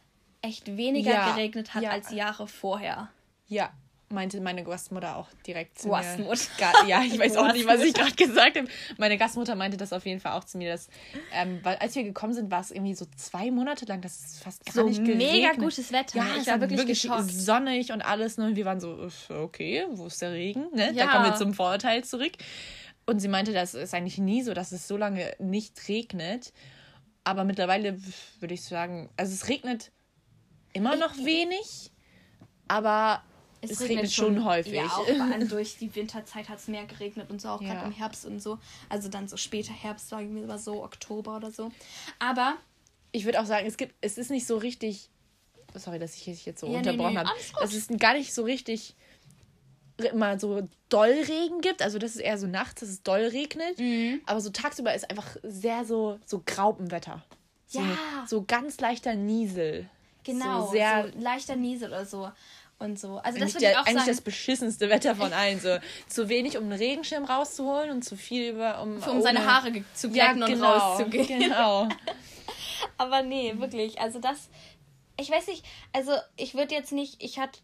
[0.44, 1.90] echt weniger Ja, geregnet hat ja.
[1.90, 3.08] als Jahre vorher.
[3.48, 3.70] Ja,
[4.10, 6.72] meinte meine Gastmutter auch direkt zu Gastmutter.
[6.82, 6.88] mir.
[6.88, 8.68] Ja, ich weiß auch nicht, was ich gerade gesagt habe.
[8.96, 10.88] Meine Gastmutter meinte das auf jeden Fall auch zu mir, dass,
[11.32, 14.38] ähm, weil als wir gekommen sind, war es irgendwie so zwei Monate lang, dass es
[14.38, 15.32] fast gar So nicht geregnet.
[15.32, 16.18] mega gutes Wetter.
[16.18, 16.30] Ja, ne?
[16.40, 17.30] es war wirklich, geschockt.
[17.30, 18.38] sonnig und alles.
[18.38, 18.46] Ne?
[18.46, 20.66] Und wir waren so, okay, wo ist der Regen?
[20.72, 20.92] Ne?
[20.94, 21.06] Ja.
[21.06, 22.32] Da kommen wir zum Vorurteil zurück.
[23.06, 26.52] Und sie meinte, das ist eigentlich nie so, dass es so lange nicht regnet.
[27.24, 27.98] Aber mittlerweile
[28.40, 29.90] würde ich sagen, also es regnet
[30.74, 31.90] immer noch wenig,
[32.68, 33.22] aber
[33.62, 34.74] es, regnet, schon, häufig.
[34.74, 35.06] Ja, auch
[35.48, 37.72] durch die Winterzeit hat es mehr geregnet und so, auch Ja.
[37.74, 38.58] gerade im Herbst und so.
[38.90, 41.72] Also dann so später Herbst, sagen wir mal so, Oktober oder so.
[42.18, 42.56] Aber
[43.12, 45.08] ich würde auch sagen, es gibt, es ist nicht so richtig.
[45.76, 47.30] Sorry, dass ich dich jetzt so Ja, nee, unterbrochen nee, habe.
[47.30, 47.62] gut.
[47.62, 48.94] Dass es gar nicht so richtig
[50.14, 51.80] mal so doll Regen gibt.
[51.82, 53.78] Also das ist eher so nachts, dass es doll regnet.
[53.78, 54.20] Mhm.
[54.26, 57.24] Aber so tagsüber ist einfach sehr so, so Graupenwetter.
[57.66, 58.24] So, Ja.
[58.26, 59.88] so ganz leichter Niesel.
[60.24, 62.30] Genau, So sehr so leichter Niesel oder so.
[62.78, 63.18] Und so.
[63.18, 64.08] Also das würde ich auch eigentlich sagen.
[64.08, 65.60] das beschissenste Wetter von allen.
[65.60, 69.72] So, zu wenig, um einen Regenschirm rauszuholen und zu viel über um, um seine Haare
[69.94, 71.40] zu ja, glätten und genau, rauszugehen.
[71.40, 71.88] Genau.
[72.98, 74.00] Aber nee, wirklich.
[74.00, 74.48] Also das.
[75.18, 77.60] Ich weiß nicht, also ich würde jetzt nicht, ich hatte.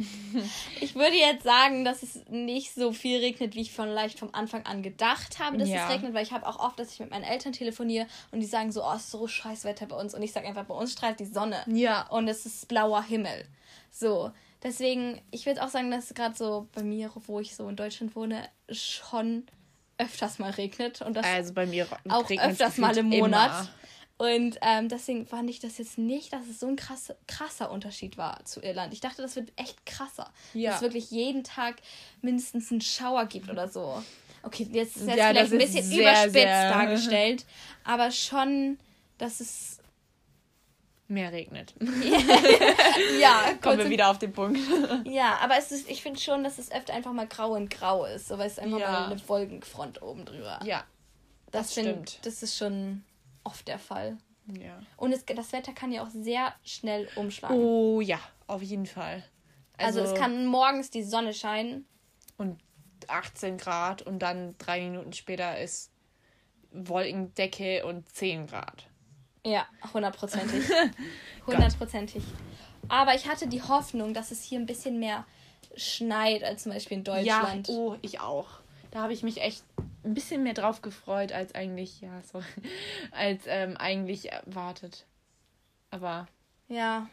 [0.80, 4.64] Ich würde jetzt sagen, dass es nicht so viel regnet, wie ich vielleicht vom Anfang
[4.66, 5.84] an gedacht habe, dass Ja.
[5.84, 8.46] es regnet, weil ich habe auch oft, dass ich mit meinen Eltern telefoniere und die
[8.46, 10.74] sagen so, oh, es ist so scheiß Wetter bei uns und ich sage einfach, bei
[10.74, 12.06] uns strahlt die Sonne Ja.
[12.08, 13.44] und es ist blauer Himmel.
[13.90, 14.30] So,
[14.62, 18.14] deswegen, ich würde auch sagen, dass gerade so bei mir, wo ich so in Deutschland
[18.16, 19.44] wohne, schon
[19.98, 23.50] öfters mal regnet und das Also bei mir auch öfters mal im Monat.
[23.50, 23.68] immer.
[24.20, 28.18] Und ähm, deswegen fand ich das jetzt nicht, dass es so ein krasse, krasser Unterschied
[28.18, 28.92] war zu Irland.
[28.92, 30.30] Ich dachte, das wird echt krasser.
[30.52, 30.70] Ja.
[30.72, 31.76] Dass es wirklich jeden Tag
[32.20, 34.02] mindestens einen Schauer gibt oder so.
[34.42, 37.46] Okay, jetzt ist jetzt Ja, vielleicht ein bisschen sehr, überspitzt sehr- dargestellt,
[37.82, 38.78] aber schon,
[39.16, 39.78] dass es.
[41.08, 41.72] Mehr regnet.
[43.20, 44.58] Ja, Kommen wir wieder auf den Punkt.
[45.06, 48.04] Ja, aber es ist, ich finde schon, dass es öfter einfach mal grau und grau
[48.04, 48.90] ist, so weil es einfach Ja.
[48.92, 50.60] mal eine Wolkenfront oben drüber.
[50.64, 50.84] ja.
[51.50, 52.26] das das find- stimmt.
[52.26, 53.02] Das ist schon
[53.44, 54.18] oft der Fall.
[54.46, 54.80] ja.
[54.96, 57.56] Und es, das Wetter kann ja auch sehr schnell umschlagen.
[57.56, 59.24] Oh ja, auf jeden Fall.
[59.76, 61.86] Also, es kann morgens die Sonne scheinen.
[62.36, 62.60] Und
[63.08, 65.90] 18 Grad und dann drei Minuten später ist
[66.72, 68.86] Wolkendecke und 10 Grad.
[69.44, 70.64] Ja, hundertprozentig.
[71.46, 72.22] Hundertprozentig.
[72.88, 75.24] Aber ich hatte die Hoffnung, dass es hier ein bisschen mehr
[75.76, 77.68] schneit als zum Beispiel in Deutschland.
[77.68, 78.59] Ja, oh, ich auch.
[78.90, 79.64] Da habe ich mich echt
[80.04, 82.44] ein bisschen mehr drauf gefreut, als eigentlich, ja, sorry,
[83.12, 85.06] als ähm, eigentlich erwartet.
[85.90, 86.26] Aber
[86.68, 87.08] Ja,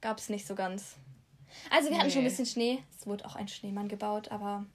[0.00, 0.96] gab es nicht so ganz.
[1.70, 2.30] Also wir hatten schon ein Nee.
[2.30, 2.82] bisschen Schnee.
[2.98, 4.66] Es wurde auch ein Schneemann gebaut, aber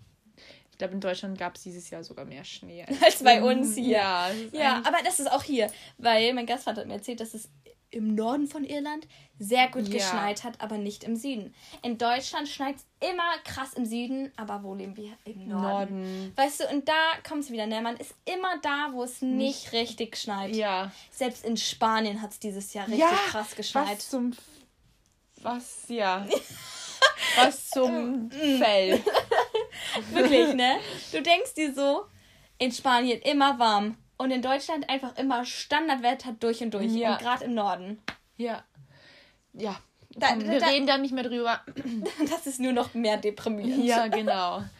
[0.71, 2.85] ich glaube, in Deutschland gab es dieses Jahr sogar mehr Schnee.
[3.05, 3.97] als bei uns hier.
[3.97, 7.49] Ja, Ja, aber das ist auch hier, weil mein Gastvater hat mir erzählt, dass es
[7.91, 9.93] im Norden von Irland sehr gut Ja.
[9.93, 11.53] geschneit hat, aber nicht im Süden.
[11.83, 15.11] In Deutschland schneit es immer krass im Süden, aber wo leben wir?
[15.25, 15.61] Im Norden.
[16.01, 16.33] Norden.
[16.35, 17.81] Weißt du, und da kommt es wieder, ne?
[17.81, 20.55] Man ist immer da, wo es nicht richtig schneit.
[20.55, 20.91] Ja.
[21.11, 23.97] Selbst in Spanien hat es dieses Jahr richtig ja, krass geschneit.
[23.97, 24.31] Was zum.
[25.41, 26.25] Was, ja.
[27.37, 29.03] was zum Fell.
[30.11, 30.79] Wirklich, ne?
[31.11, 32.05] Du denkst dir so,
[32.57, 36.91] in Spanien immer warm und in Deutschland einfach immer Standardwetter durch und durch.
[36.93, 37.13] Ja.
[37.13, 38.01] Und gerade im Norden.
[38.37, 38.63] Ja.
[39.53, 39.79] Ja.
[40.15, 41.61] Da- Komm, wir da- reden da nicht mehr drüber.
[42.29, 43.83] Das ist nur noch mehr deprimierend.
[43.85, 44.63] Ja, genau.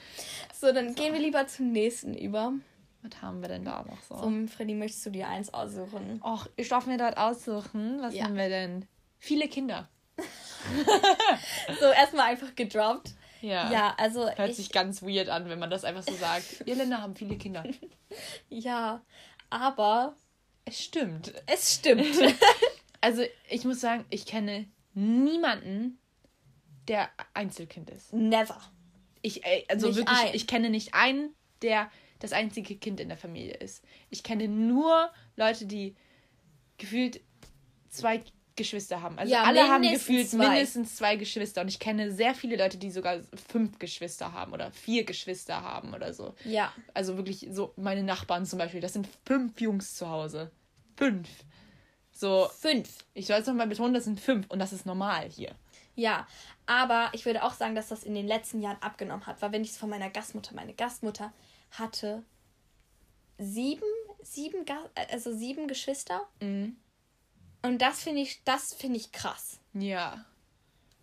[0.54, 2.54] So, dann gehen wir lieber zum nächsten über.
[3.02, 4.14] Was haben wir denn da noch so?
[4.24, 6.22] Um, Freddy, möchtest du dir eins aussuchen?
[6.24, 8.00] Och, ich darf mir dort aussuchen.
[8.00, 8.26] Was Ja.
[8.26, 8.86] haben wir denn?
[9.18, 9.90] Viele Kinder.
[11.80, 13.12] So, erstmal einfach gedroppt.
[13.42, 13.72] Ja.
[13.72, 16.62] Ja, also Hört ich, sich ganz weird an, wenn man das einfach so sagt.
[16.68, 17.64] Irländer haben viele Kinder.
[18.50, 19.02] ja,
[19.52, 20.16] aber
[20.66, 21.34] Es stimmt.
[21.48, 22.06] es stimmt.
[23.04, 25.98] Also, ich muss sagen, ich kenne niemanden,
[26.88, 28.14] der Einzelkind ist.
[28.14, 28.62] Never.
[29.24, 30.36] Ich, ey, also Nicht wirklich, ein.
[30.36, 31.34] ich kenne nicht einen,
[31.64, 33.84] der das einzige Kind in der Familie ist.
[34.12, 35.96] Ich kenne nur Leute, die
[36.78, 37.22] gefühlt
[37.90, 38.22] zwei
[38.62, 39.18] Geschwister haben.
[39.20, 40.50] Also Ja, alle haben gefühlt zwei.
[40.50, 41.62] mindestens zwei Geschwister.
[41.62, 43.20] Und ich kenne sehr viele Leute, die sogar
[43.50, 46.34] fünf Geschwister haben oder vier Geschwister haben oder so.
[46.46, 46.72] Ja.
[46.94, 50.52] Also wirklich so meine Nachbarn zum Beispiel, das sind fünf Jungs zu Hause.
[50.96, 51.28] Fünf.
[52.14, 52.88] So, Fünf.
[53.16, 55.56] ich soll es nochmal betonen, das sind fünf und das ist normal hier.
[55.96, 56.28] Ja,
[56.68, 59.42] aber ich würde auch sagen, dass das in den letzten Jahren abgenommen hat.
[59.42, 61.34] Weil wenn ich es von meiner Gastmutter, meine Gastmutter
[61.72, 62.24] hatte
[63.40, 63.82] sieben,
[64.22, 64.66] sieben,
[65.10, 66.22] also sieben Geschwister.
[66.40, 66.76] Mhm.
[67.62, 69.60] Und das finde ich, das finde ich krass.
[69.74, 70.26] Ja.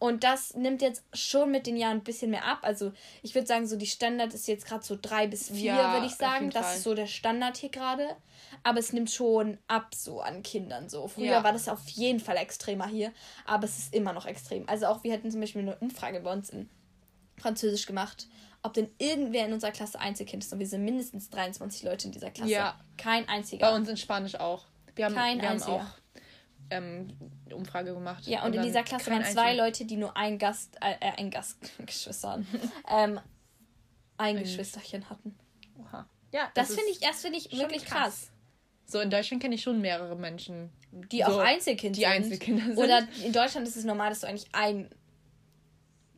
[0.01, 2.61] Und das nimmt jetzt schon mit den Jahren ein bisschen mehr ab.
[2.63, 2.93] Also
[3.23, 6.07] ich würde sagen, so die Standard ist jetzt gerade so drei bis vier, Ja, würde
[6.07, 6.51] ich sagen.
[6.51, 8.17] Das ist so der Standard hier gerade.
[8.63, 11.09] Aber es nimmt schon ab so an Kindern so.
[11.09, 11.45] Früher Ja.
[11.45, 13.13] war das auf jeden Fall extremer hier,
[13.45, 14.69] aber es ist immer noch extrem.
[14.69, 16.71] Also auch wir hätten zum Beispiel eine Umfrage bei uns in
[17.37, 18.29] Französisch gemacht,
[18.63, 20.53] ob denn irgendwer in unserer Klasse Einzelkind ist.
[20.53, 22.51] Und wir sind mindestens 23 Leute in dieser Klasse.
[22.53, 22.79] Ja.
[22.97, 23.69] Kein einziger.
[23.69, 24.65] Bei uns in Spanisch auch.
[24.95, 25.75] Wir haben, Kein wir haben einziger.
[25.77, 26.08] auch
[26.71, 27.09] ähm,
[27.53, 28.27] Umfrage gemacht.
[28.27, 29.55] Ja, und in dann dieser Klasse waren zwei.
[29.55, 32.47] Leute, die nur ein Gast, äh, äh, ein Gast, Geschwister, hatten.
[32.91, 33.21] ähm,
[34.17, 35.37] ein Ein- Geschwisterchen hatten.
[35.79, 36.07] Oha.
[36.33, 38.31] Ja, Das ist finde ich, das finde ich wirklich krass.
[38.85, 40.71] So, in Deutschland kenne ich schon mehrere Menschen.
[40.93, 42.11] Die so, auch Einzelkind die sind.
[42.11, 42.79] Einzelkinder sind.
[42.79, 44.89] Oder in Deutschland ist es normal, dass du eigentlich ein,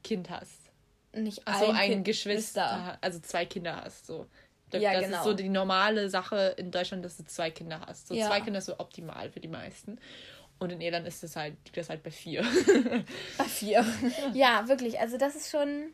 [0.03, 0.71] Kind hast.
[1.13, 4.07] nicht Also ein, ein, Kind- Geschwister, also zwei Kinder hast.
[4.07, 4.27] So.
[4.71, 5.19] Glaub, Ja, das genau.
[5.19, 8.07] ist so die normale Sache in Deutschland, dass du zwei Kinder hast.
[8.09, 8.29] So Ja.
[8.29, 9.99] zwei Kinder ist so optimal für die meisten.
[10.61, 12.43] Und in Irland ist das halt, liegt das halt bei vier.
[13.39, 13.85] Bei vier.
[14.35, 15.01] ja, wirklich.
[15.01, 15.93] Also das ist schon,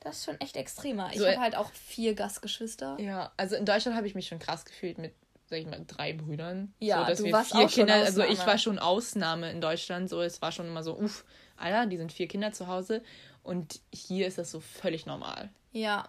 [0.00, 1.10] das ist schon echt extremer.
[1.12, 2.96] Ich So, habe äh, halt auch vier Gastgeschwister.
[3.00, 5.12] ja, also in Deutschland habe ich mich schon krass gefühlt mit,
[5.50, 6.72] sag ich mal, drei Brüdern.
[6.78, 9.60] Ja, so, dass du wir warst vier auch Kinder, also ich war schon Ausnahme in
[9.60, 10.08] Deutschland.
[10.08, 11.24] So, es war schon immer so, uff,
[11.56, 13.02] Alter, die sind vier Kinder zu Hause.
[13.42, 15.50] Und hier ist das so völlig normal.
[15.72, 16.08] Ja.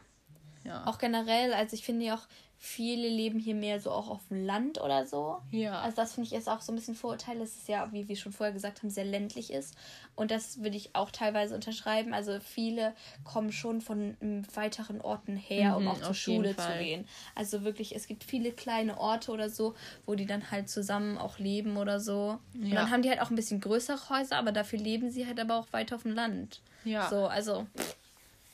[0.63, 0.85] Ja.
[0.85, 2.27] Auch generell, also ich finde ja auch,
[2.61, 5.37] viele leben hier mehr so auch auf dem Land oder so.
[5.49, 5.79] Ja.
[5.79, 8.17] Also das finde ich ist auch so ein bisschen Vorurteil, dass es ja, wie wir
[8.17, 9.75] schon vorher gesagt haben, sehr ländlich ist.
[10.17, 12.13] Und das würde ich auch teilweise unterschreiben.
[12.13, 12.93] Also viele
[13.23, 17.07] kommen schon von ähm, weiteren Orten her, um Mhm, auch zur Schule zu gehen.
[17.33, 19.73] Also wirklich, es gibt viele kleine Orte oder so,
[20.05, 22.39] wo die dann halt zusammen auch leben oder so.
[22.53, 22.75] Und Ja.
[22.75, 25.55] dann haben die halt auch ein bisschen größere Häuser, aber dafür leben sie halt aber
[25.55, 26.59] auch weiter auf dem Land.
[26.83, 27.09] Ja.
[27.09, 27.65] So, also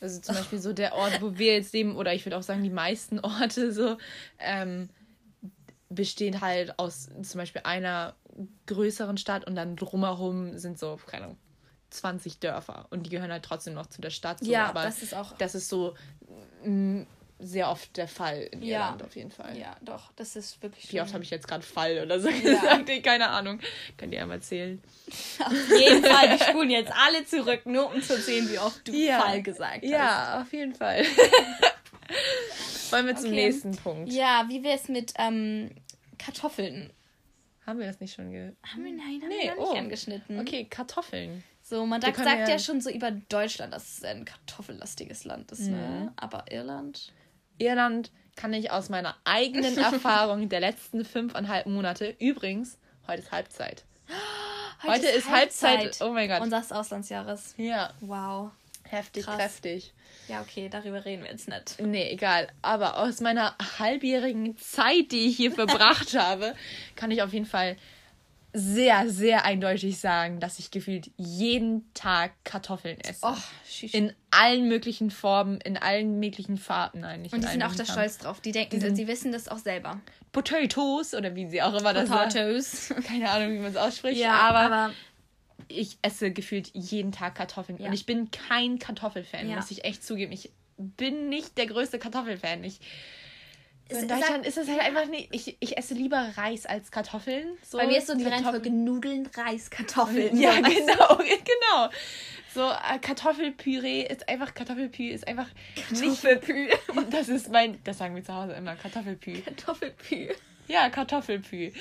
[0.02, 2.64] Also zum Beispiel so der Ort, wo wir jetzt leben, oder ich würde auch sagen,
[2.64, 3.98] die meisten Orte so,
[4.40, 4.90] ähm,
[5.90, 8.16] bestehen halt aus zum Beispiel einer
[8.66, 11.38] größeren Stadt und dann drumherum sind so, keine Ahnung,
[11.92, 12.88] 20 Dörfer.
[12.90, 14.40] Und die gehören halt trotzdem noch zu der Stadt.
[14.40, 15.94] So, Ja, aber das ist auch- Das ist so
[16.64, 17.06] mh,
[17.40, 18.80] sehr oft der Fall in Ja.
[18.86, 19.58] Irland auf jeden Fall.
[19.58, 22.40] ja, doch, das ist wirklich Wie oft habe ich jetzt gerade Fall oder so Ja.
[22.78, 23.04] gesagt?
[23.04, 23.60] Keine Ahnung.
[23.98, 24.82] Könnt ihr einmal zählen.
[25.46, 28.94] Auf jeden Fall, wir spulen jetzt alle zurück, nur um zu sehen, wie oft du
[28.94, 29.20] Ja.
[29.22, 29.90] Fall gesagt hast.
[29.90, 31.04] Ja, auf jeden Fall.
[32.92, 33.36] Wollen wir zum Okay.
[33.36, 34.12] nächsten Punkt.
[34.14, 35.72] Ja, wie wäre es mit ähm,
[36.18, 36.92] Kartoffeln?
[37.66, 38.52] Haben wir das nicht schon ge...
[38.64, 39.76] Haben wir, nein, haben Nee, wir noch nicht oh.
[39.78, 40.40] angeschnitten.
[40.40, 41.44] Okay, Kartoffeln.
[41.64, 45.62] So, man sagt, ja, ja- schon so über Deutschland, dass es ein kartoffellastiges Land ist,
[45.62, 45.72] Mhm.
[45.72, 46.14] ne?
[46.16, 47.12] Aber Irland?
[47.58, 52.16] Irland kann ich aus meiner eigenen Erfahrung der letzten fünfeinhalb Monate.
[52.20, 53.84] Übrigens, heute ist Halbzeit.
[54.84, 55.98] Heute ist Halbzeit.
[56.02, 56.42] Oh mein Gott.
[56.42, 57.56] Unseres Auslandsjahres.
[57.58, 58.52] Ja, Wow.
[58.84, 59.38] heftig, Krass.
[59.38, 59.94] kräftig.
[60.28, 61.80] Ja, okay, darüber reden wir jetzt nicht.
[61.80, 62.48] Nee, egal.
[62.62, 66.56] Aber aus meiner halbjährigen Zeit, die ich hier verbracht habe,
[66.96, 67.78] kann ich auf jeden Fall
[68.58, 73.20] sehr, sehr eindeutig sagen, dass ich gefühlt jeden Tag Kartoffeln esse.
[73.24, 73.36] Oh,
[73.92, 77.02] in allen möglichen Formen, in allen möglichen Farben.
[77.22, 78.40] Nicht Und die in sind auch da stolz drauf.
[78.40, 80.00] Die denken, Die sie wissen das auch selber.
[80.32, 82.34] Potatoes oder wie sie auch immer das sagt.
[82.34, 82.94] Potatoes.
[83.08, 84.20] Keine Ahnung, wie man es ausspricht.
[84.20, 84.94] Ja, aber, aber
[85.68, 87.78] ich esse gefühlt jeden Tag Kartoffeln.
[87.80, 87.88] Ja.
[87.88, 89.58] Und ich bin kein Kartoffelfan, Ja.
[89.58, 90.32] muss ich echt zugeben.
[90.32, 92.64] Ich bin nicht der größte Kartoffelfan.
[92.64, 92.80] Ich,
[93.90, 95.30] in Es- Deutschland ist es halt einfach nicht.
[95.32, 97.46] Ich, ich esse lieber Reis als Kartoffeln.
[97.64, 100.36] So bei mir ist so die Reihenfolge Nudeln, Reis, Kartoffeln.
[100.42, 101.90] Ja, genau, genau.
[102.54, 105.48] So, äh, Kartoffelpüree ist einfach, Kartoffelpü ist einfach
[105.90, 106.54] Kartoffelpü.
[106.68, 106.78] nicht.
[107.12, 109.42] Das ist mein, das sagen wir zu Hause immer, Kartoffelpü.
[109.42, 110.30] Kartoffelpü.
[110.68, 111.72] Ja, Kartoffelpü.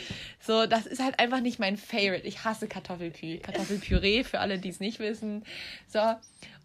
[0.40, 2.26] So, das ist halt einfach nicht mein Favorite.
[2.26, 3.38] Ich hasse Kartoffelpü.
[3.38, 5.44] Kartoffelpüree, für alle, die es nicht wissen.
[5.88, 6.00] So,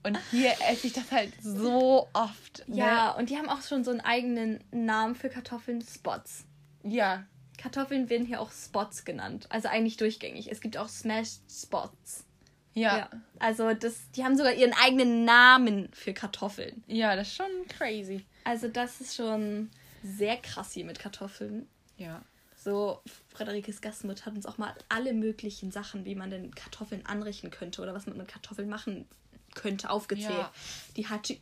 [0.03, 2.67] und hier esse ich das halt so oft.
[2.67, 2.77] ne?
[2.77, 6.45] Ja, und die haben auch schon so einen eigenen Namen für Kartoffeln, Spots.
[6.83, 7.25] Ja,
[7.57, 9.47] Kartoffeln werden hier auch Spots genannt.
[9.49, 10.49] Also eigentlich durchgängig.
[10.51, 12.23] Es gibt auch Smashed Spots.
[12.73, 12.97] ja.
[12.97, 13.09] Ja.
[13.39, 16.83] Also das, die haben sogar ihren eigenen Namen für Kartoffeln.
[16.87, 18.25] Ja, das ist schon crazy.
[18.45, 19.69] Also das ist schon
[20.03, 21.67] sehr krass hier mit Kartoffeln.
[21.97, 22.21] Ja.
[22.55, 27.51] So, Frederikes Gastmutter hat uns auch mal alle möglichen Sachen, wie man denn Kartoffeln anrichten
[27.51, 29.07] könnte oder was man mit Kartoffeln machen
[29.55, 30.29] könnte, aufgezählt.
[30.31, 30.51] Ja.
[30.97, 31.37] Die hatte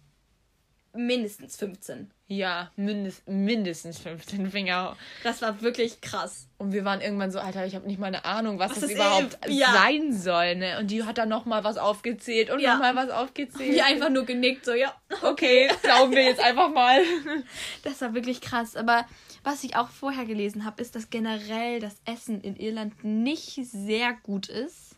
[0.94, 2.12] mindestens 15.
[2.30, 4.98] Ja, mindest, mindestens 15 Finger.
[5.24, 6.48] Das war wirklich krass.
[6.58, 8.90] Und wir waren irgendwann so, Alter, ich habe nicht mal eine Ahnung, was, Was das
[8.90, 9.38] das überhaupt.
[9.48, 9.72] Ja.
[9.74, 10.56] sein soll.
[10.56, 10.80] Ne?
[10.80, 12.74] Und die hat dann nochmal was aufgezählt und Ja.
[12.74, 13.74] nochmal was aufgezählt.
[13.74, 14.94] Die einfach nur genickt, so, ja.
[15.22, 17.02] okay, glauben wir jetzt einfach mal.
[17.84, 18.76] Das war wirklich krass.
[18.76, 19.06] Aber
[19.44, 24.14] was ich auch vorher gelesen habe, ist, dass generell das Essen in Irland nicht sehr
[24.24, 24.96] gut ist.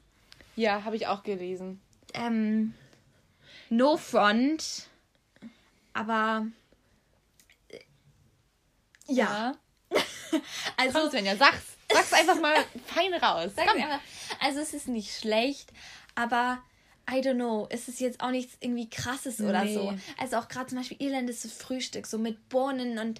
[0.56, 1.80] Ja, habe ich auch gelesen.
[2.15, 2.74] Ähm,
[3.69, 4.88] no front,
[5.93, 6.45] aber
[7.69, 7.79] äh,
[9.08, 9.53] ja.
[10.77, 11.63] Also, Komm, Svenja, sag's.
[11.91, 12.53] Sag's einfach mal
[12.86, 13.51] fein raus.
[13.55, 13.99] Sag's einfach.
[14.39, 15.71] Also es ist nicht schlecht,
[16.13, 16.62] aber
[17.10, 19.73] I don't know, es ist jetzt auch nichts irgendwie krasses oder Nee.
[19.73, 19.97] so.
[20.19, 23.19] Also auch gerade zum Beispiel irländisches Frühstück, so mit Bohnen und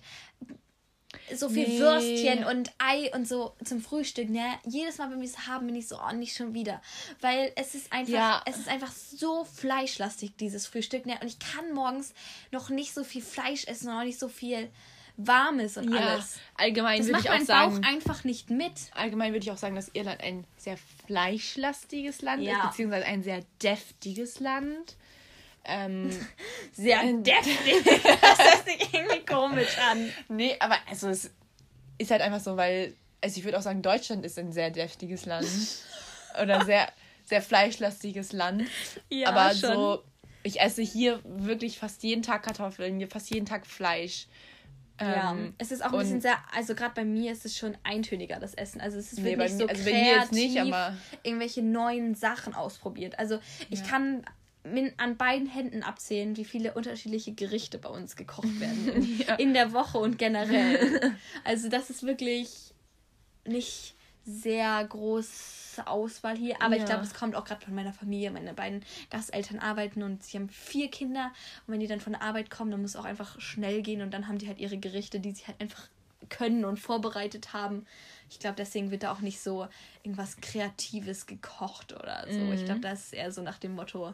[1.35, 1.79] so viel Nee.
[1.79, 4.45] Würstchen und Ei und so zum Frühstück, ne?
[4.65, 6.81] Jedes Mal, wenn wir es haben, bin ich so, oh, nicht schon wieder.
[7.21, 8.41] Weil es ist einfach, Ja.
[8.45, 11.17] es ist einfach so fleischlastig, dieses Frühstück, ne?
[11.21, 12.13] Und ich kann morgens
[12.51, 14.69] noch nicht so viel Fleisch essen und auch nicht so viel
[15.17, 16.37] Warmes und Ja, alles.
[16.55, 18.71] allgemein würde ich auch sagen, Bauch einfach nicht mit.
[18.93, 22.53] allgemein würde ich auch sagen, dass Irland ein sehr fleischlastiges Land Ja.
[22.63, 24.95] ist, beziehungsweise ein sehr deftiges Land.
[25.65, 26.09] Ähm,
[26.73, 27.83] Sehr deftig.
[28.21, 30.11] das hört sich irgendwie komisch an.
[30.29, 31.31] nee, aber also es
[31.97, 35.25] ist halt einfach so, weil, also ich würde auch sagen, Deutschland ist ein sehr deftiges
[35.25, 35.47] Land.
[36.41, 36.87] Oder sehr,
[37.25, 38.63] sehr fleischlastiges Land.
[39.09, 39.73] Ja, aber schon.
[39.73, 40.03] so,
[40.43, 44.27] ich esse hier wirklich fast jeden Tag Kartoffeln, hier fast jeden Tag Fleisch.
[45.01, 47.77] Ja, Ähm, es ist auch ein bisschen sehr, also gerade bei mir ist es schon
[47.83, 48.81] eintöniger, das Essen.
[48.81, 53.17] Also es ist Nee, wirklich so mir- also kreativ, nicht, aber- irgendwelche neuen Sachen ausprobiert.
[53.17, 53.85] Also ich Ja.
[53.87, 54.25] kann
[54.97, 59.35] an beiden Händen abzählen, wie viele unterschiedliche Gerichte bei uns gekocht werden in, Ja.
[59.35, 61.11] in der Woche und generell.
[61.43, 62.73] also das ist wirklich
[63.47, 63.95] nicht
[64.25, 66.87] sehr große Auswahl hier, aber ich Ja.
[66.87, 68.29] glaube, es kommt auch gerade von meiner Familie.
[68.31, 71.31] Meine beiden Gasteltern arbeiten und sie haben vier Kinder
[71.65, 74.01] und wenn die dann von der Arbeit kommen, dann muss es auch einfach schnell gehen
[74.01, 75.87] und dann haben die halt ihre Gerichte, die sie halt einfach
[76.27, 77.85] können und vorbereitet haben.
[78.29, 79.67] Ich glaube, deswegen wird da auch nicht so
[80.03, 82.41] irgendwas Kreatives gekocht oder so.
[82.41, 82.51] Mhm.
[82.53, 84.13] Ich glaube, das ist eher so nach dem Motto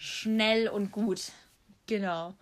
[0.00, 1.30] schnell und gut.
[1.86, 2.34] genau.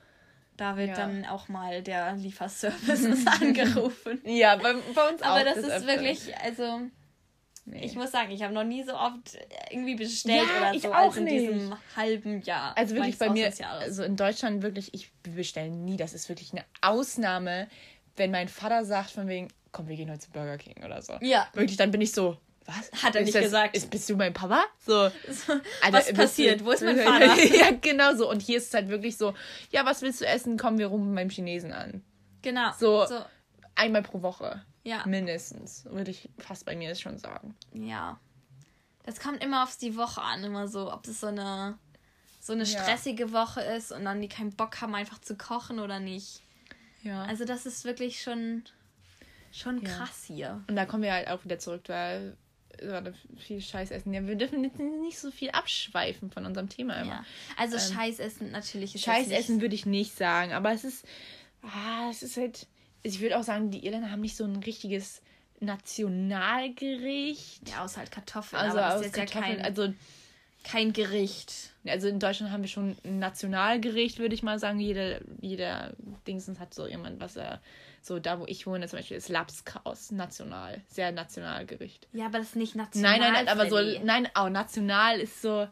[0.56, 0.94] Da wird Ja.
[0.96, 4.20] dann auch mal der Lieferservice angerufen.
[4.24, 5.26] Ja, bei, bei uns auch.
[5.28, 6.80] Aber das des ist wirklich, also
[7.64, 7.84] Nee.
[7.84, 9.38] ich muss sagen, ich habe noch nie so oft
[9.70, 11.48] irgendwie bestellt Ja, oder ich so auch als in nicht.
[11.48, 12.76] diesem halben Jahr.
[12.76, 15.96] Also wirklich bei mir, also in Deutschland wirklich, ich bestelle nie.
[15.96, 17.68] Das ist wirklich eine Ausnahme,
[18.16, 21.18] wenn mein Vater sagt von wegen, komm, wir gehen heute zu Burger King oder so.
[21.20, 21.46] Ja.
[21.52, 22.36] Wirklich, dann bin ich so,
[22.68, 23.02] was?
[23.02, 23.76] Hat er nicht das, gesagt.
[23.76, 24.62] Ist, bist du mein Papa?
[24.86, 25.08] So.
[25.28, 25.52] So,
[25.82, 26.60] Alter, was passiert?
[26.60, 27.42] du- Wo ist mein Vater?
[27.44, 28.30] ja, genau so.
[28.30, 29.34] Und hier ist es halt wirklich so,
[29.70, 30.56] ja, was willst du essen?
[30.58, 32.02] Kommen wir rum beim Chinesen an.
[32.42, 32.70] genau.
[32.78, 33.06] So.
[33.06, 33.20] so.
[33.74, 34.64] Einmal pro Woche.
[34.84, 35.04] Ja.
[35.06, 37.54] Mindestens, würde ich fast bei mir schon sagen.
[37.72, 38.18] Ja.
[39.04, 41.78] Das kommt immer auf die Woche an, immer so, ob es so eine
[42.40, 42.82] so eine Ja.
[42.82, 46.42] stressige Woche ist und dann die keinen Bock haben, einfach zu kochen oder nicht.
[47.02, 47.22] Ja.
[47.24, 48.64] Also das ist wirklich schon
[49.52, 49.90] schon Ja.
[49.90, 50.62] krass hier.
[50.68, 52.36] Und da kommen wir halt auch wieder zurück, weil
[52.78, 54.12] gerade viel Scheiß essen.
[54.14, 57.12] Ja, wir dürfen jetzt nicht so viel abschweifen von unserem Thema immer.
[57.12, 57.24] Ja.
[57.56, 60.84] Also Ähm, Scheißessen natürlich ist Scheiß jetzt nicht- essen würde ich nicht sagen, aber es
[60.84, 61.04] ist,
[61.62, 62.66] ah, es ist halt,
[63.02, 65.20] ich würde auch sagen, die Irländer haben nicht so ein richtiges
[65.60, 67.68] Nationalgericht.
[67.68, 68.60] Ja, außer halt Kartoffeln.
[68.62, 69.92] Also aber aus ist jetzt Kartoffeln, ja kein, also,
[70.64, 71.52] kein Gericht.
[71.86, 74.80] also in Deutschland haben wir schon ein Nationalgericht, würde ich mal sagen.
[74.80, 75.94] Jeder, jeder
[76.26, 77.60] Dingsens hat so jemand, was er,
[78.02, 82.06] so da wo ich wohne zum Beispiel, ist Lapskaus, national, sehr Nationalgericht.
[82.12, 83.12] Ja, aber das ist nicht national.
[83.18, 85.66] Nein, nein, nein, aber so, nein, auch national ist so,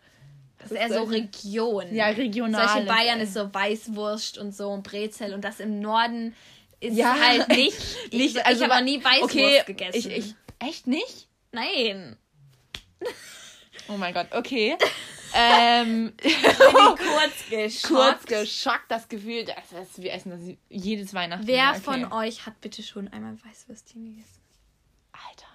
[0.59, 1.95] Das ist eher so Region.
[1.95, 2.69] ja, regional.
[2.69, 6.35] Solche Bayern ist so Weißwurst und so und Brezel und das im Norden
[6.81, 7.17] ist Ja.
[7.19, 8.13] halt nicht.
[8.13, 10.11] nicht, ich, also ich habe nie Weißwurst okay, gegessen.
[10.11, 11.29] Ich, ich, echt nicht?
[11.53, 12.17] Nein.
[13.89, 14.77] Oh mein Gott, okay.
[15.35, 17.89] ähm, Kurz geschockt.
[17.89, 21.47] kurz geschockt, das Gefühl, das, wir essen das jedes Weihnachten.
[21.47, 21.81] Wer okay.
[21.81, 24.41] von euch hat bitte schon einmal Weißwürstchen gegessen?
[25.13, 25.47] Alter.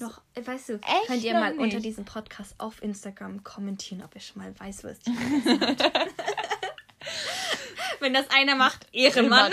[0.00, 1.60] Noch, äh, weißt du, Echt könnt ihr mal nicht?
[1.62, 5.92] unter diesem Podcast auf Instagram kommentieren, ob ihr schon mal Weißwürstchen gegessen habt.
[8.00, 9.52] Wenn das einer macht, Ehrenmann.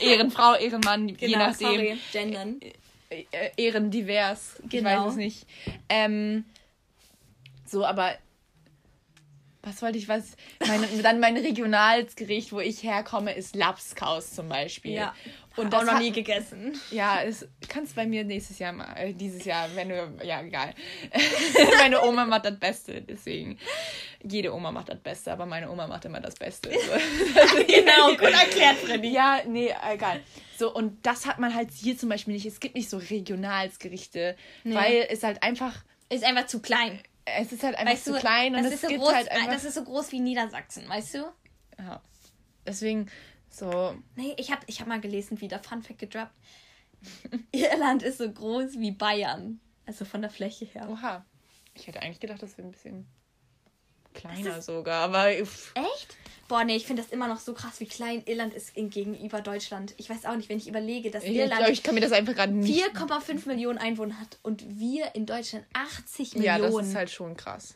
[0.00, 1.68] Ehrenfrau, Ehrenmann, je Genau, nachdem.
[1.68, 1.98] sorry.
[2.12, 2.60] Gendern.
[3.08, 3.24] Äh,
[3.56, 4.56] Ehrendivers.
[4.64, 5.04] Ich Genau.
[5.06, 5.46] weiß es nicht.
[5.88, 6.44] Ähm,
[7.64, 8.14] so, aber
[9.68, 10.36] was wollte ich, was?
[10.66, 14.92] Meine, dann mein Regionalsgericht, wo ich herkomme, ist Lapskaus zum Beispiel.
[14.92, 15.14] Ja.
[15.56, 16.80] Und Und das auch noch hat- nie gegessen.
[16.92, 20.72] Ja, es kannst bei mir nächstes Jahr mal, äh, dieses Jahr, wenn du, ja, egal.
[21.78, 23.58] meine Oma macht das Beste, deswegen.
[24.22, 26.70] Jede Oma macht das Beste, aber meine Oma macht immer das Beste.
[26.70, 27.56] So.
[27.66, 29.12] Genau, gut erklärt, Freddy.
[29.12, 30.20] Ja, nee, egal.
[30.56, 32.46] So, und das hat man halt hier zum Beispiel nicht.
[32.46, 34.74] Es gibt nicht so Regionalsgerichte, Nee.
[34.74, 35.74] weil es halt einfach,
[36.08, 37.00] Ist einfach zu klein.
[37.38, 39.30] Es ist halt einfach Weißt zu du, klein und es ist so gibt groß, halt
[39.30, 39.52] einfach.
[39.52, 41.18] das ist so groß wie Niedersachsen, weißt du?
[41.78, 42.02] ja.
[42.66, 43.10] Deswegen,
[43.48, 46.34] so, Nee, ich habe ich hab mal gelesen, wieder Fun Fact gedroppt.
[47.52, 49.60] Irland ist so groß wie Bayern.
[49.86, 50.88] Also von der Fläche her.
[50.90, 51.24] oha.
[51.74, 53.06] Ich hätte eigentlich gedacht, das wäre ein bisschen
[54.12, 55.72] kleiner sogar, aber uff.
[55.74, 56.16] Echt?
[56.48, 59.92] Boah, nee, ich finde das immer noch so krass, wie klein Irland ist gegenüber Deutschland.
[59.98, 62.12] Ich weiß auch nicht, wenn ich überlege, dass Ich Irland glaube, ich kann mir das
[62.12, 62.82] einfach gerade nicht.
[62.96, 66.78] 4,5 Millionen Einwohner hat und wir in Deutschland 80 Ja, Millionen.
[66.80, 67.74] das ist halt schon krass.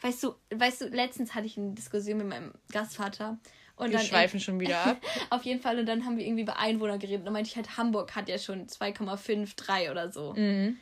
[0.00, 3.38] Weißt du, weißt du, letztens hatte ich eine Diskussion mit meinem Gastvater.
[3.76, 4.96] Und Wir dann schweifen schon wieder ab.
[5.30, 5.78] Auf jeden Fall.
[5.78, 7.20] Und dann haben wir irgendwie über Einwohner geredet.
[7.20, 10.30] Und dann meinte ich halt, Hamburg hat ja schon 2,53 oder so.
[10.30, 10.78] Und,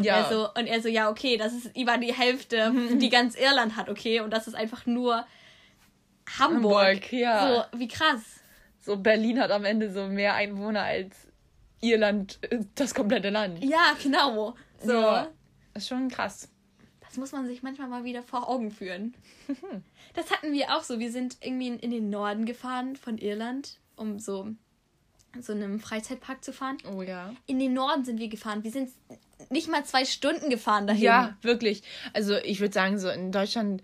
[0.00, 0.18] Ja.
[0.22, 3.76] er so, und er so, ja, okay, das ist über die Hälfte, die ganz Irland
[3.76, 4.20] hat, okay.
[4.20, 5.24] Und das ist einfach nur
[6.38, 6.84] Hamburg.
[6.84, 7.66] Hamburg, ja.
[7.72, 8.22] So, wie krass.
[8.80, 11.14] So, Berlin hat am Ende so mehr Einwohner als
[11.80, 13.62] Irland, äh, das komplette Land.
[13.64, 14.54] Ja, genau.
[14.82, 14.92] So.
[14.92, 15.28] Ja.
[15.72, 16.48] Das ist schon krass.
[17.00, 19.14] Das muss man sich manchmal mal wieder vor Augen führen.
[20.14, 21.00] Das hatten wir auch so.
[21.00, 24.54] Wir sind irgendwie in, in den Norden gefahren von Irland, um so
[25.40, 26.78] so einem Freizeitpark zu fahren.
[26.92, 27.34] Oh ja.
[27.46, 28.62] In den Norden sind wir gefahren.
[28.64, 28.90] Wir sind
[29.50, 31.02] nicht mal zwei Stunden gefahren dahin.
[31.02, 31.82] Ja, wirklich.
[32.12, 33.82] Also ich würde sagen, so in Deutschland,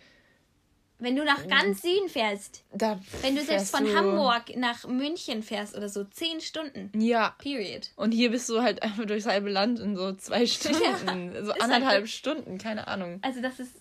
[1.00, 3.00] Wenn du nach ganz Süden fährst, da.
[3.22, 6.90] wenn du selbst von du- Hamburg nach München fährst oder so, zehn Stunden.
[7.00, 7.34] Ja.
[7.38, 7.90] Period.
[7.96, 11.32] Und hier bist du halt einfach durchs halbe Land in so zwei Stunden.
[11.44, 13.18] so ist anderthalb halt- Stunden, keine Ahnung.
[13.22, 13.72] Also das ist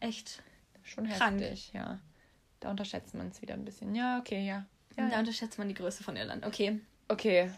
[0.00, 0.40] echt.
[0.84, 1.40] Schon Krank.
[1.40, 1.98] heftig, ja.
[2.60, 3.94] Da unterschätzt man es wieder ein bisschen.
[3.94, 4.64] Ja, okay, ja.
[4.96, 5.18] ja, da ja.
[5.18, 6.44] unterschätzt man die Größe von Irland.
[6.46, 6.78] Okay.
[7.08, 7.50] Okay,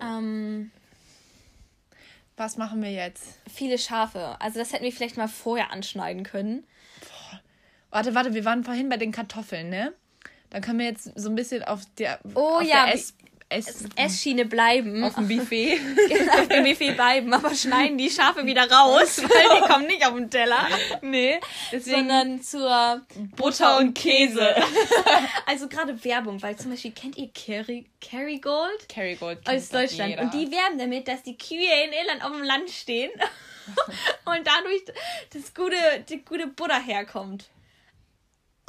[0.00, 0.70] Ähm,
[2.36, 3.38] was machen wir jetzt?
[3.48, 4.40] viele Schafe.
[4.40, 6.66] Also das hätten wir vielleicht mal vorher anschneiden können.
[7.90, 9.92] Warte, warte, wir waren vorhin bei den Kartoffeln, ne?
[10.50, 13.14] Dann können wir jetzt so ein bisschen auf der, Oh auf ja, der Ess,
[13.48, 15.04] Ess, Essschiene bleiben.
[15.04, 15.78] auf dem Buffet.
[16.38, 20.14] auf dem Buffet bleiben, aber schneiden die Schafe wieder raus, weil die kommen nicht auf
[20.14, 20.66] den Teller.
[21.02, 21.38] nee,
[21.72, 23.02] deswegen Sondern zur
[23.36, 24.54] Butter und Käse.
[25.46, 29.48] Also gerade Werbung, weil zum Beispiel kennt ihr Kerry, Kerrygold Kerrygold.
[29.48, 30.22] aus Deutschland jeder.
[30.22, 33.10] und die werben damit, dass die Kühe in Irland auf dem Land stehen
[34.24, 34.82] und dadurch
[35.32, 35.76] das gute,
[36.08, 37.48] die gute Butter herkommt.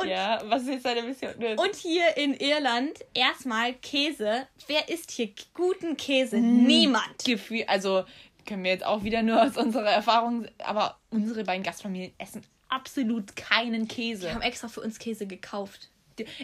[0.06, 1.34] Ja, was ist jetzt deine Mission?
[1.58, 4.48] Und hier in Irland erstmal Käse.
[4.68, 6.38] Wer isst hier guten Käse?
[6.38, 7.24] Niemand.
[7.26, 8.06] Gefühl, also
[8.45, 13.36] können wir jetzt auch wieder nur aus unserer Erfahrung, aber unsere beiden Gastfamilien essen absolut
[13.36, 14.24] keinen Käse.
[14.24, 15.89] Wir haben extra für uns Käse gekauft.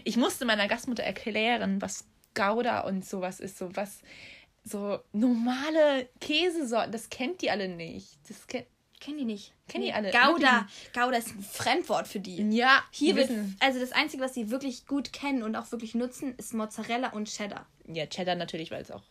[0.03, 4.01] Ich musste meiner Gastmutter erklären, was Gouda und sowas ist, so was
[4.63, 8.17] so normale Käsesorten, das kennt die alle nicht.
[8.29, 8.67] Das kennt
[9.03, 9.51] Kennen die nicht.
[9.67, 10.11] Kennen die alle.
[10.11, 10.67] Gouda.
[10.93, 12.37] Gouda ist ein Fremdwort für die.
[12.55, 13.57] ja, Hier wird, wissen.
[13.59, 17.27] also das Einzige, was sie wirklich gut kennen und auch wirklich nutzen, ist Mozzarella und
[17.27, 17.65] Cheddar.
[17.87, 19.03] Ja, Cheddar natürlich, weil es auch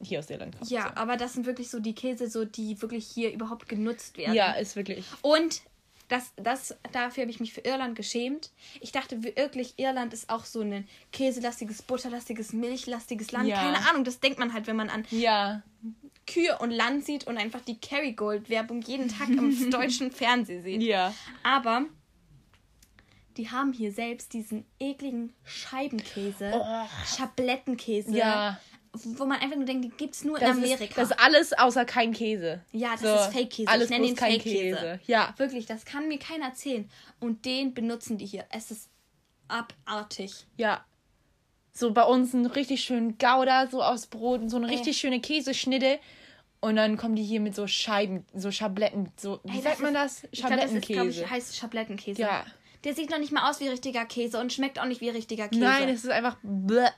[0.00, 0.70] hier aus Irland kommt.
[0.70, 4.22] Ja, aber das sind wirklich so die Käse, so die wirklich hier überhaupt genutzt so.
[4.22, 4.34] werden.
[4.34, 5.04] ja, ist wirklich.
[5.20, 5.60] Und
[6.08, 8.50] das, das, dafür habe ich mich für Irland geschämt.
[8.80, 13.48] Ich dachte wirklich, Irland ist auch so ein käselastiges, butterlastiges, milchlastiges Land.
[13.48, 13.56] Ja.
[13.56, 15.62] Keine Ahnung, das denkt man halt, wenn man an Ja,
[16.26, 20.82] Kühe und Land sieht und einfach die Kerrygold-Werbung jeden Tag im deutschen Fernsehen sieht.
[20.82, 21.12] ja.
[21.42, 21.86] Aber
[23.36, 26.86] die haben hier selbst diesen ekligen Scheibenkäse, Oh.
[27.16, 28.60] Schablettenkäse, Ja.
[28.92, 30.84] wo man einfach nur denkt, die gibt es nur in Das Amerika.
[30.84, 32.62] ist, das ist alles außer kein Käse.
[32.72, 33.68] Ja, das So, ist Fake-Käse.
[33.70, 34.76] Alles ich nenne den kein Fake-Käse.
[34.76, 35.00] Käse.
[35.06, 35.34] Ja.
[35.38, 36.90] Wirklich, das kann mir keiner erzählen.
[37.20, 38.44] Und den benutzen die hier.
[38.50, 38.90] Es ist
[39.48, 40.46] abartig.
[40.58, 40.84] Ja.
[41.72, 45.20] So bei uns ein richtig schön Gouda, so aus Brot, und so eine richtig schöne
[45.20, 45.98] Käseschnitte.
[46.60, 49.94] Und dann kommen die hier mit so Scheiben, so Schabletten, so, wie Ey, sagt man
[49.94, 50.22] das?
[50.30, 51.24] Ich glaube, das ist, Schablettenkäse.
[51.24, 52.22] ich, heißt Schablettenkäse.
[52.22, 52.44] Ja.
[52.84, 55.48] Der sieht noch nicht mal aus wie richtiger Käse und schmeckt auch nicht wie richtiger
[55.48, 55.60] Käse.
[55.60, 56.36] Nein, es ist einfach.
[56.42, 56.88] Bleh.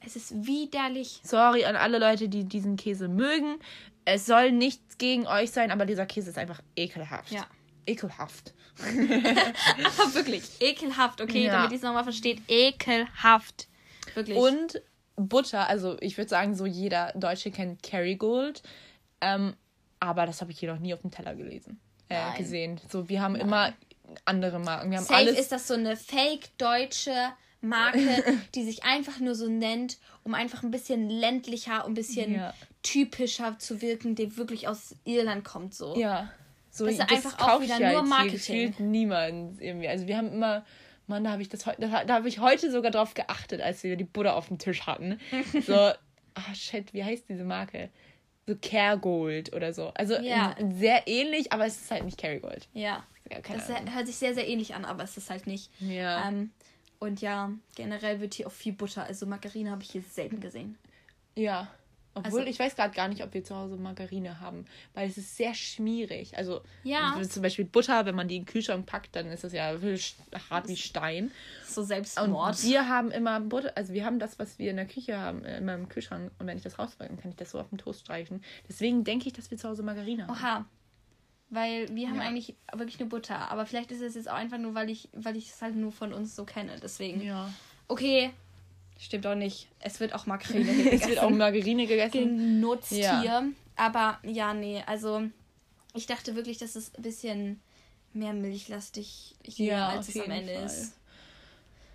[0.00, 1.20] es ist widerlich.
[1.22, 3.58] Sorry an alle Leute, die diesen Käse mögen.
[4.04, 7.30] Es soll nichts gegen euch sein, aber dieser Käse ist einfach ekelhaft.
[7.30, 7.46] Ja.
[7.86, 8.52] Ekelhaft.
[8.78, 8.88] Aber
[10.14, 11.44] wirklich, ekelhaft, okay?
[11.44, 11.52] Ja.
[11.52, 12.42] Damit ihr es nochmal versteht.
[12.48, 13.68] Ekelhaft.
[14.14, 14.36] Wirklich.
[14.36, 14.82] Und
[15.16, 18.62] Butter, also ich würde sagen, so jeder Deutsche kennt Kerrygold.
[19.20, 19.54] Ähm,
[20.00, 21.80] aber das habe ich hier noch nie auf dem Teller gelesen.
[22.08, 22.38] Äh, Nein.
[22.38, 22.80] gesehen.
[22.90, 23.72] So, wir haben immer
[24.24, 24.90] andere Marken.
[24.90, 25.38] Wir haben Safe alles.
[25.38, 27.14] ist das so eine fake-deutsche
[27.60, 27.98] Marke,
[28.54, 32.52] die sich einfach nur so nennt, um einfach ein bisschen ländlicher, ein bisschen Ja.
[32.82, 35.96] typischer zu wirken, die wirklich aus Irland kommt so.
[35.96, 36.30] Ja.
[36.70, 38.32] So, Das ist einfach auch wieder nur jetzt hier Marketing.
[38.72, 39.88] gefühlt niemand irgendwie.
[39.88, 40.64] Also wir haben immer,
[41.06, 43.96] Mann, da habe ich das heute, da habe ich heute sogar drauf geachtet, als wir
[43.96, 45.18] die Butter auf dem Tisch hatten.
[45.66, 47.90] So, ah shit, wie heißt diese Marke?
[48.46, 49.88] So Caregold oder so.
[49.94, 50.54] Also Ja.
[50.76, 52.68] sehr ähnlich, aber es ist halt nicht Caregold.
[52.72, 53.04] Ja.
[53.30, 53.94] Ja, Das Ahnung.
[53.94, 55.70] hört sich sehr, sehr ähnlich an, aber es ist halt nicht.
[55.80, 56.28] Ja.
[56.28, 56.50] Ähm,
[56.98, 59.04] und ja, generell wird hier auch viel Butter.
[59.04, 60.76] Also Margarine habe ich hier selten gesehen.
[61.34, 61.68] Ja.
[62.16, 65.18] Obwohl, Also- ich weiß gerade gar nicht, ob wir zu Hause Margarine haben, weil es
[65.18, 66.36] ist sehr schmierig.
[66.38, 67.20] Also, Ja.
[67.28, 69.72] zum Beispiel Butter, wenn man die in den Kühlschrank packt, dann ist das ja
[70.50, 71.32] hart wie Stein.
[71.66, 72.62] So Und Selbstmord.
[72.62, 75.74] wir haben immer Butter, also wir haben das, was wir in der Küche haben, immer
[75.74, 76.30] im Kühlschrank.
[76.38, 78.44] Und wenn ich das dann kann ich das so auf den Toast streichen.
[78.68, 80.32] Deswegen denke ich, dass wir zu Hause Margarine haben.
[80.32, 80.64] Oha.
[81.50, 82.22] Weil wir haben Ja.
[82.22, 83.50] eigentlich wirklich nur Butter.
[83.50, 85.92] Aber vielleicht ist es jetzt auch einfach nur, weil ich, weil ich es halt nur
[85.92, 86.72] von uns so kenne.
[86.82, 87.20] Deswegen.
[87.22, 87.52] Ja.
[87.86, 88.30] Okay.
[89.04, 89.68] Stimmt auch nicht.
[89.80, 91.18] Es wird auch Makrele hier Es wird gegessen.
[91.18, 92.12] auch Margarine gegessen.
[92.38, 93.20] genutzt Ja.
[93.20, 93.48] hier.
[93.76, 95.22] Aber ja, nee, also
[95.92, 97.60] ich dachte wirklich, dass es ein bisschen
[98.14, 100.64] mehr milchlastig hier, Ja, als es am Ende Fall.
[100.64, 100.94] ist.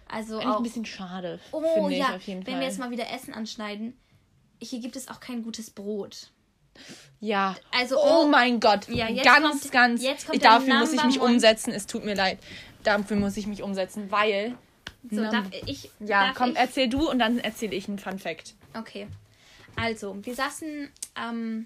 [0.08, 0.58] Also Eigentlich auch.
[0.58, 1.40] ein bisschen schade.
[1.52, 2.62] oh ich ja, auf jeden wenn Fall.
[2.62, 3.98] wir jetzt mal wieder Essen anschneiden,
[4.62, 6.30] hier gibt es auch kein gutes Brot.
[7.20, 7.56] Ja.
[7.72, 8.88] Also, oh oh, mein Gott.
[8.88, 10.04] Ja, jetzt ganz, kommt- ganz.
[10.04, 11.72] jetzt kommt ich, dafür muss ich mich umsetzen.
[11.74, 12.38] Es tut mir leid.
[12.84, 14.56] Dafür muss ich mich umsetzen, weil.
[15.10, 15.90] So, Num- darf ich.
[16.00, 16.58] ja, darf komm, ich?
[16.58, 18.56] erzähl du und dann erzähle ich einen Fun Fact.
[18.74, 19.08] Okay.
[19.76, 21.66] Also, wir saßen ähm,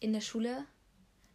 [0.00, 0.64] in der Schule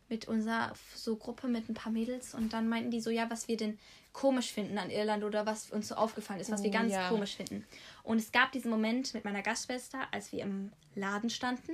[0.09, 3.47] mit unserer so Gruppe mit ein paar Mädels und dann meinten die so, ja, was
[3.47, 3.77] wir denn
[4.11, 7.09] komisch finden an Irland oder was uns so aufgefallen ist, was wir Oh, ganz ja.
[7.09, 7.65] komisch finden.
[8.03, 11.71] Und es gab diesen Moment mit meiner Gastschwester, als wir im Laden standen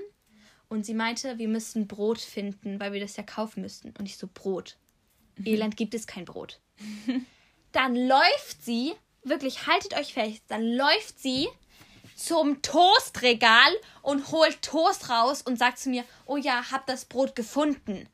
[0.69, 3.93] und sie meinte, wir müssten Brot finden, weil wir das ja kaufen müssten.
[3.99, 4.77] Und ich so, Brot.
[5.38, 5.45] Mhm.
[5.47, 6.61] Irland gibt es kein Brot.
[7.73, 8.93] dann läuft sie,
[9.30, 11.47] wirklich haltet euch fest, dann läuft sie
[12.15, 13.71] zum Toastregal
[14.01, 18.07] und holt Toast raus und sagt zu mir, oh ja, hab das Brot gefunden.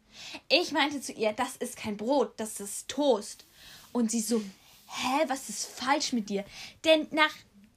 [0.47, 3.45] Ich meinte zu ihr, das ist kein Brot, das ist Toast.
[3.91, 4.39] Und sie so,
[4.87, 6.45] hä, was ist falsch mit dir?
[6.83, 7.33] Denn nach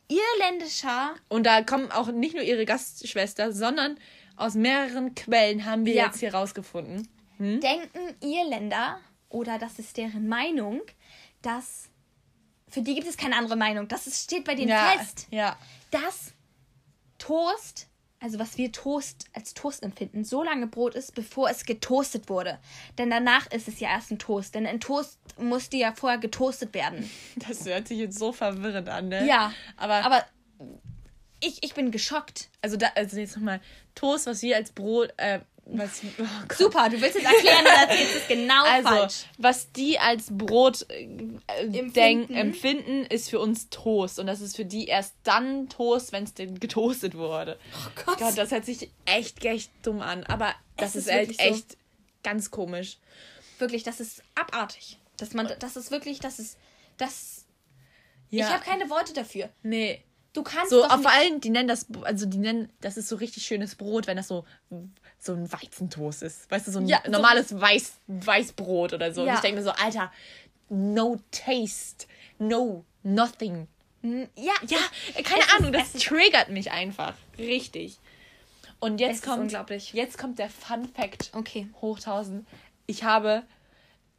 [0.09, 3.99] irländischer Und da kommen auch nicht nur ihre Gastschwester, sondern
[4.37, 6.07] aus mehreren Quellen haben wir Ja.
[6.07, 7.09] jetzt hier rausgefunden.
[7.39, 10.81] denken Irländer, oder das ist deren Meinung,
[11.43, 11.89] dass
[12.71, 13.89] für die gibt es keine andere Meinung.
[13.89, 15.27] Das ist, steht bei denen Ja, fest.
[15.31, 15.57] ja.
[15.91, 16.33] dass
[17.19, 17.89] Toast,
[18.21, 22.59] also was wir Toast als Toast empfinden, so lange Brot ist, bevor es getoastet wurde.
[22.97, 24.55] Denn danach ist es ja erst ein Toast.
[24.55, 27.09] Denn ein Toast musste ja vorher getoastet werden.
[27.49, 29.27] Das hört sich jetzt so verwirrend an, ne?
[29.27, 30.25] Ja, Aber, aber
[31.41, 32.49] ich, ich bin geschockt.
[32.63, 33.61] also, da, also jetzt nochmal,
[33.95, 35.41] Toast, was wir als Brot, äh,
[35.71, 36.25] was, oh.
[36.57, 39.25] Super, du willst es erklären und erzählst es genau Also, falsch.
[39.37, 41.93] was die als Brot äh, Empfinden.
[41.93, 44.19] denken, empfinden, ist für uns Toast.
[44.19, 47.59] Und das ist für die erst dann Toast, wenn es denn getoastet wurde.
[47.75, 48.19] Oh Gott.
[48.19, 50.25] Gott, das hört sich echt, echt dumm an.
[50.25, 51.55] Aber das Es ist, ist halt wirklich so.
[51.55, 51.77] echt
[52.23, 52.97] ganz komisch.
[53.59, 54.99] Wirklich, das ist abartig.
[55.19, 56.57] Dass man, das ist wirklich, das ist,
[56.97, 57.45] das,
[58.31, 58.47] Ja.
[58.47, 59.51] ich habe keine Worte dafür.
[59.63, 60.03] Nee.
[60.35, 63.09] Du kannst So, doch auf nicht, allen, die nennen das, also die nennen, das ist
[63.09, 64.45] so richtig schönes Brot, wenn das so,
[65.19, 66.51] so ein Weizentoast ist.
[66.51, 69.23] Weißt du, so ein Ja, so- normales Weiß, Weißbrot oder so.
[69.23, 69.35] Und Ja.
[69.35, 70.13] ich denke mir so, Alter,
[70.69, 72.07] no taste,
[72.39, 73.67] no, nothing.
[74.03, 74.79] ja, Ja,
[75.25, 77.15] keine Ahnung, ist- das triggert mich einfach.
[77.37, 77.97] Richtig.
[78.81, 79.53] Und jetzt kommt,
[79.93, 81.69] jetzt kommt der Fun Fact Okay.
[81.83, 82.47] hoch 1000.
[82.87, 83.43] Ich habe,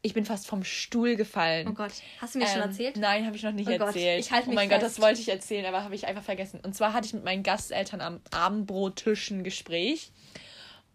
[0.01, 1.65] ich bin fast vom Stuhl gefallen.
[1.69, 2.97] Oh Gott, hast du mir schon Ähm, erzählt?
[2.97, 4.19] Nein, habe ich noch nicht Oh Gott, erzählt.
[4.19, 4.97] ich halte oh mein Gott, fest.
[4.97, 6.59] das wollte ich erzählen, aber habe ich einfach vergessen.
[6.61, 10.11] Und zwar hatte ich mit meinen Gasteltern am Abendbrottisch ein Gespräch.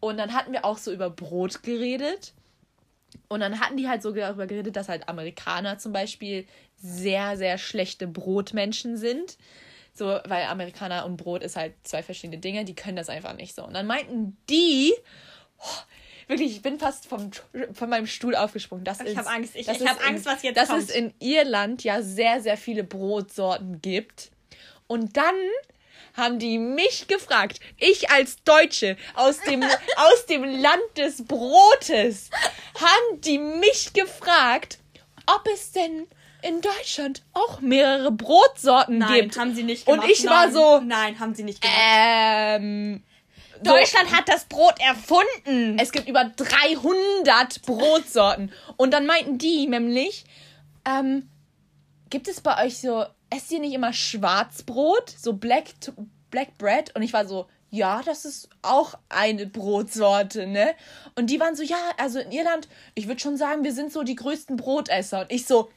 [0.04, 2.32] Und dann hatten wir auch so über Brot geredet.
[3.28, 6.46] Und dann hatten die halt so darüber geredet, dass halt Amerikaner zum Beispiel
[6.76, 9.38] sehr, sehr schlechte Brotmenschen sind.
[9.92, 13.54] So, weil Amerikaner und Brot ist halt zwei verschiedene Dinge, die können das einfach nicht
[13.54, 13.64] so.
[13.64, 14.92] Und dann meinten die,
[15.58, 15.78] oh,
[16.26, 17.30] wirklich, ich bin fast vom,
[17.72, 18.84] von meinem Stuhl aufgesprungen.
[18.84, 20.82] Das Ich ist, hab Angst, ich- ich ist hab Angst, was jetzt dass kommt.
[20.82, 24.32] es in Irland ja sehr, sehr viele Brotsorten gibt.
[24.88, 25.34] Und dann
[26.14, 29.62] haben die mich gefragt, ich als Deutsche aus dem,
[29.96, 32.30] aus dem Land des Brotes,
[32.74, 34.78] haben die mich gefragt,
[35.26, 36.06] ob es denn
[36.42, 39.38] in Deutschland auch mehrere Brotsorten Nein, gibt.
[39.38, 40.10] haben sie nicht Und gemacht.
[40.12, 40.52] ich war Nein.
[40.54, 41.76] so, Nein, haben sie nicht gemacht.
[41.80, 43.02] ähm,
[43.56, 45.78] so- Deutschland hat das Brot erfunden.
[45.78, 48.52] es gibt über 300 Brotsorten.
[48.76, 50.24] Und dann meinten die nämlich,
[50.84, 51.30] ähm,
[52.10, 55.10] gibt es bei euch so, esst ihr nicht immer Schwarzbrot?
[55.10, 55.64] So Black,
[56.30, 56.94] Black Bread?
[56.94, 60.74] Und ich war so, ja, das ist auch eine Brotsorte, ne?
[61.16, 64.02] Und die waren so, ja, also in Irland, ich würde schon sagen, wir sind so
[64.02, 65.22] die größten Brotesser.
[65.22, 65.70] Und ich so,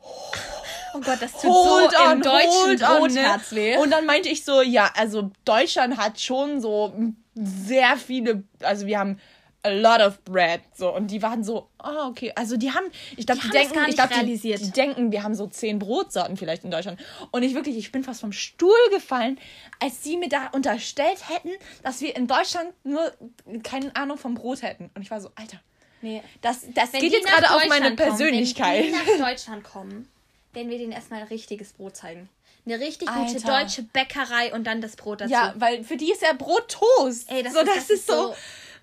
[0.00, 3.56] oh Gott, das tut hold so on, im deutschen on, Brotherz ne?
[3.58, 3.76] weh.
[3.76, 6.94] Und dann meinte ich so, ja, also Deutschland hat schon so
[7.34, 9.18] sehr viele, also wir haben
[9.64, 10.94] a lot of bread, so.
[10.94, 12.32] Und die waren so, ah, okay.
[12.36, 12.84] Also die haben,
[13.16, 14.60] ich glaube, die, das denken, ich nicht glaube, die, realisiert.
[14.60, 17.00] die denken, wir haben so zehn Brotsorten vielleicht in Deutschland.
[17.30, 19.38] Und ich wirklich, ich bin fast vom Stuhl gefallen,
[19.80, 21.50] als sie mir da unterstellt hätten,
[21.82, 23.12] dass wir in Deutschland nur
[23.62, 24.90] keine Ahnung vom Brot hätten.
[24.94, 25.58] Und ich war so, Alter,
[26.02, 26.22] nee.
[26.42, 28.84] das, das Wenn geht die jetzt gerade auf meine Deutschland kommen, Persönlichkeit.
[28.84, 30.08] Wenn die nach Deutschland kommen,
[30.52, 32.28] werden wir denen erstmal ein richtiges Brot zeigen.
[32.66, 33.60] Eine richtig gute Alter.
[33.64, 35.30] deutsche Bäckerei und dann das Brot dazu.
[35.32, 37.30] Ja, weil für die ist ja Brot Toast.
[37.30, 38.34] Ey, das so, ist- das, das ist, ist so, so-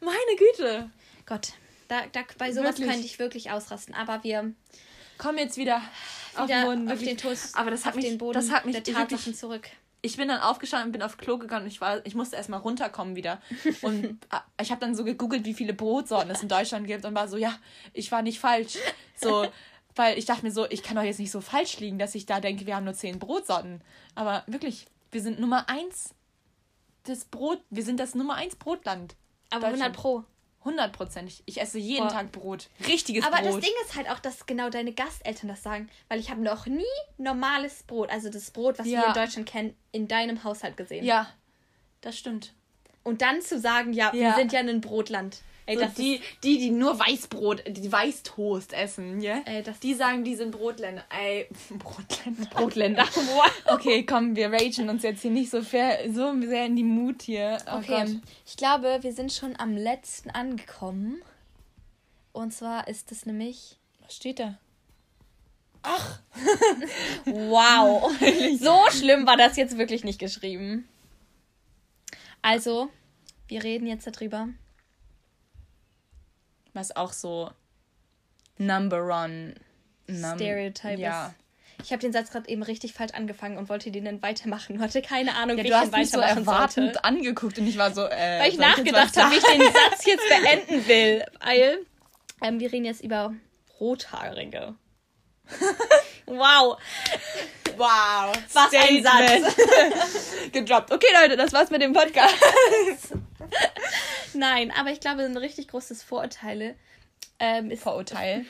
[0.01, 0.89] meine Güte.
[1.25, 1.53] Gott,
[1.87, 2.89] da, da, bei sowas Wirklich.
[2.89, 3.93] könnte ich wirklich ausrasten.
[3.95, 4.53] Aber wir
[5.17, 5.81] Komm jetzt wieder,
[6.35, 6.83] auf wieder den Boden.
[6.87, 7.09] auf wirklich.
[7.09, 9.35] den Toast, Aber das hat auf mich, den Boden das hat mich der wirklich, Tatsachen
[9.35, 9.69] zurück.
[10.01, 12.59] ich bin dann aufgestanden und bin auf Klo gegangen und ich war, ich musste erstmal
[12.61, 13.39] runterkommen wieder.
[13.81, 14.17] Und
[14.59, 17.37] ich habe dann so gegoogelt, wie viele Brotsorten es in Deutschland gibt und war so,
[17.37, 17.55] ja,
[17.93, 18.77] ich war nicht falsch.
[19.15, 19.47] So,
[19.95, 22.25] weil ich dachte mir so, ich kann doch jetzt nicht so falsch liegen, dass ich
[22.25, 23.81] da denke, wir haben nur zehn Brotsorten.
[24.15, 26.15] Aber wirklich, wir sind Nummer eins
[27.03, 29.15] das Brot, wir sind das Nummer eins Brotland.
[29.51, 30.23] Aber 100 Pro.
[30.63, 31.41] Hundertprozentig.
[31.47, 32.13] Ich esse jeden Boah.
[32.13, 32.69] Tag Brot.
[32.87, 33.47] Richtiges Aber Brot.
[33.47, 35.89] Aber das Ding ist halt auch, dass genau deine Gasteltern das sagen.
[36.07, 36.83] Weil ich habe noch nie
[37.17, 39.01] normales Brot, also das Brot, was ja.
[39.01, 41.03] wir in Deutschland kennen, in deinem Haushalt gesehen.
[41.03, 41.31] Ja,
[42.01, 42.53] das stimmt.
[43.03, 44.13] Und dann zu sagen, ja, ja.
[44.13, 45.41] wir sind ja ein Brotland.
[45.65, 49.41] Ey, so die, die, die nur Weißbrot, die Weißtoast essen, ja?
[49.45, 51.03] Ey, das die sagen, die sind Brotländer.
[51.09, 52.45] Ey, Brotländer.
[52.49, 53.05] Brotländer.
[53.67, 57.21] okay, komm, wir ragen uns jetzt hier nicht so, fair, so sehr in die Mut
[57.23, 57.57] hier.
[57.67, 58.21] Oh okay, Gott.
[58.45, 61.21] ich glaube, wir sind schon am letzten angekommen.
[62.33, 63.77] Und zwar ist es nämlich.
[64.01, 64.57] Was steht da?
[65.83, 66.19] Ach!
[67.25, 68.11] wow!
[68.59, 70.87] so schlimm war das jetzt wirklich nicht geschrieben.
[72.41, 72.89] Also,
[73.47, 74.49] wir reden jetzt darüber,
[76.73, 77.51] was auch so
[78.57, 79.55] Number One
[80.07, 81.27] num Stereotype ja.
[81.27, 81.35] ist.
[81.83, 84.81] Ich habe den Satz gerade eben richtig falsch angefangen und wollte den dann weitermachen und
[84.83, 87.03] hatte keine Ahnung, ja, wie du ich hast den mich so erwartend sollte.
[87.03, 90.29] angeguckt und ich war so, äh, weil ich nachgedacht habe, wie ich den Satz jetzt
[90.29, 91.79] beenden will, weil
[92.43, 93.33] ähm, wir reden jetzt über
[93.79, 94.75] Rothaarige.
[96.27, 96.77] wow.
[97.77, 98.33] Wow.
[98.53, 99.07] Was Statement.
[99.07, 99.55] ein Satz.
[100.51, 100.91] Gedroppt.
[100.91, 102.35] Okay, Leute, das war's mit dem Podcast.
[104.33, 106.75] Nein, aber ich glaube, ein richtig großes Vorurteile
[107.39, 107.83] ähm, ist.
[107.83, 108.45] Vorurteil.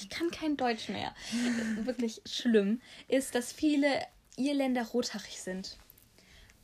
[0.00, 1.14] Ich kann kein Deutsch mehr.
[1.84, 2.80] Wirklich schlimm.
[3.08, 3.88] Ist, dass viele
[4.36, 5.76] Irländer rothaarig sind.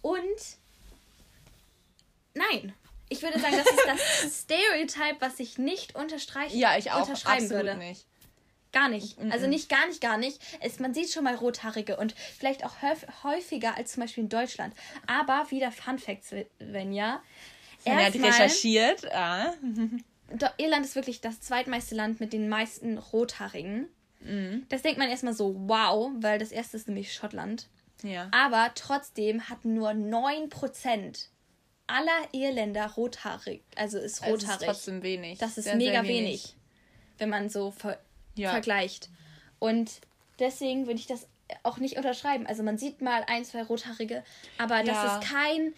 [0.02, 0.22] Und.
[2.34, 2.74] Nein.
[3.10, 7.02] Ich würde sagen, das ist das Stereotype, was ich nicht unterstreichen Ja, ich auch.
[7.08, 7.78] Unterschreiben Absolut würde.
[7.78, 8.04] nicht.
[8.72, 9.18] Gar nicht.
[9.30, 10.40] Also nicht gar nicht, gar nicht.
[10.60, 12.74] Es, man sieht schon mal Rothaarige und vielleicht auch
[13.22, 14.74] häufiger als zum Beispiel in Deutschland.
[15.06, 17.22] Aber wieder Fun Facts, wenn ja.
[17.84, 19.10] Er hat recherchiert.
[19.12, 19.54] Ah.
[20.58, 23.88] Irland ist wirklich das zweitmeiste Land mit den meisten Rothaarigen.
[24.20, 24.66] Mhm.
[24.68, 27.68] Das denkt man erstmal so, wow, weil das erste ist nämlich Schottland.
[28.02, 28.28] Ja.
[28.32, 31.28] Aber trotzdem hat nur 9%
[31.86, 33.62] aller Irländer rothaarig.
[33.76, 34.42] Also ist rothaarig.
[34.42, 35.38] Das ist trotzdem wenig.
[35.38, 36.18] Das ist sehr, mega sehr wenig.
[36.18, 36.56] wenig.
[37.18, 37.98] wenn man so ver
[38.38, 38.50] ja.
[38.50, 39.10] vergleicht.
[39.58, 40.00] Und
[40.38, 41.26] deswegen würde ich das
[41.62, 42.46] auch nicht unterschreiben.
[42.46, 44.22] Also man sieht mal ein, zwei Rothaarige,
[44.58, 44.84] aber ja.
[44.84, 45.74] das ist kein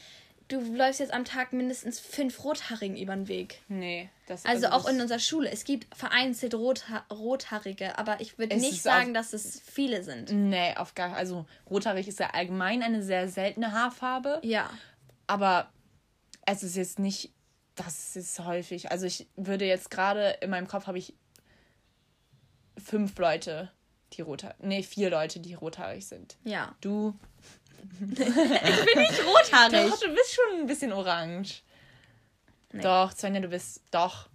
[0.50, 3.60] du läufst jetzt am Tag mindestens fünf Rothaarigen über den Weg.
[3.68, 4.10] Nee.
[4.26, 5.50] Das, also, also auch in unserer Schule.
[5.50, 10.30] Es gibt vereinzelt Rotha Rothaarige, aber ich würde nicht sagen, dass es viele sind.
[10.32, 14.40] Nee, auf gar Also rothaarig ist ja allgemein eine sehr seltene Haarfarbe.
[14.42, 14.70] Ja.
[15.26, 15.70] Aber
[16.46, 17.32] es ist jetzt nicht,
[17.76, 18.90] das ist häufig.
[18.90, 21.14] Also ich würde jetzt gerade, in meinem Kopf habe ich
[22.80, 23.70] fünf Leute,
[24.12, 26.36] die rothaarig, nee, vier Leute, die rothaarig sind.
[26.44, 26.74] Ja.
[26.80, 27.14] Du
[28.00, 29.90] ich bin nicht rothaarig.
[29.90, 31.62] Doch, du bist schon ein bisschen orange.
[32.72, 32.82] Nee.
[32.82, 34.28] Doch, Svenja, du bist doch.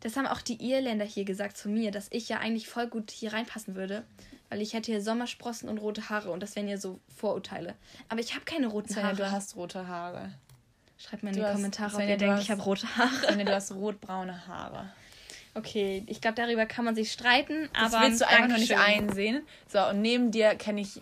[0.00, 3.10] Das haben auch die Irländer hier gesagt zu mir, dass ich ja eigentlich voll gut
[3.10, 4.04] hier reinpassen würde.
[4.50, 7.74] Weil ich hätte hier Sommersprossen und rote Haare und das wären ja so Vorurteile.
[8.08, 9.16] Aber ich habe keine roten Svenja, Haare.
[9.16, 10.32] du hast rote Haare.
[10.98, 13.26] Schreibt mir in du die hast, Kommentare, Svenja, ob ihr denkt, ich habe rote Haare.
[13.26, 14.92] Svenja, du hast rotbraune Haare.
[15.54, 17.90] Okay, ich glaube, darüber kann man sich streiten, aber.
[17.90, 19.46] Das willst du einfach noch nicht einsehen.
[19.68, 21.00] So, und neben dir kenne ich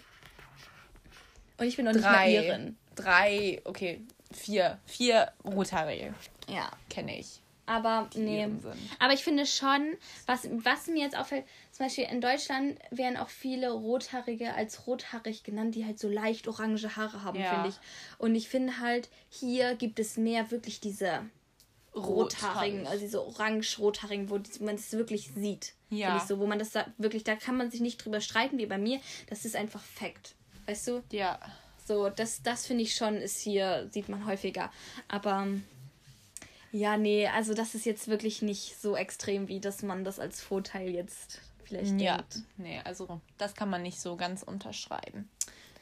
[1.63, 2.77] und ich bin noch drei, nicht mal Irin.
[2.97, 4.01] Drei, okay,
[4.33, 4.81] vier.
[4.85, 6.13] Vier Rothaarige.
[6.49, 6.73] Ja.
[6.91, 7.41] Kenne ich.
[7.67, 8.49] Aber nee.
[8.99, 9.97] Aber ich finde schon,
[10.27, 15.45] was, was mir jetzt auffällt, zum Beispiel in Deutschland werden auch viele Rothaarige als rothaarig
[15.45, 17.55] genannt, die halt so leicht orange Haare haben, ja.
[17.55, 17.77] finde ich.
[18.19, 21.25] Und ich finde halt, hier gibt es mehr wirklich diese
[21.95, 25.75] rothaarigen, also diese orange-rothaarigen, wo man es wirklich sieht.
[25.91, 26.25] Ja.
[26.27, 28.79] So, wo man das da wirklich, da kann man sich nicht drüber streiten wie bei
[28.79, 29.01] mir.
[29.29, 30.35] Das ist einfach Fakt.
[30.67, 31.03] Weißt du?
[31.11, 31.39] Ja.
[31.87, 34.73] So, das, das finde ich schon, ist hier, sieht man häufiger.
[35.09, 35.49] Aber
[36.71, 40.41] ja, nee, also das ist jetzt wirklich nicht so extrem, wie dass man das als
[40.41, 42.17] Vorteil jetzt vielleicht ja.
[42.17, 42.39] denkt.
[42.57, 45.29] Nee, also das kann man nicht so ganz unterschreiben.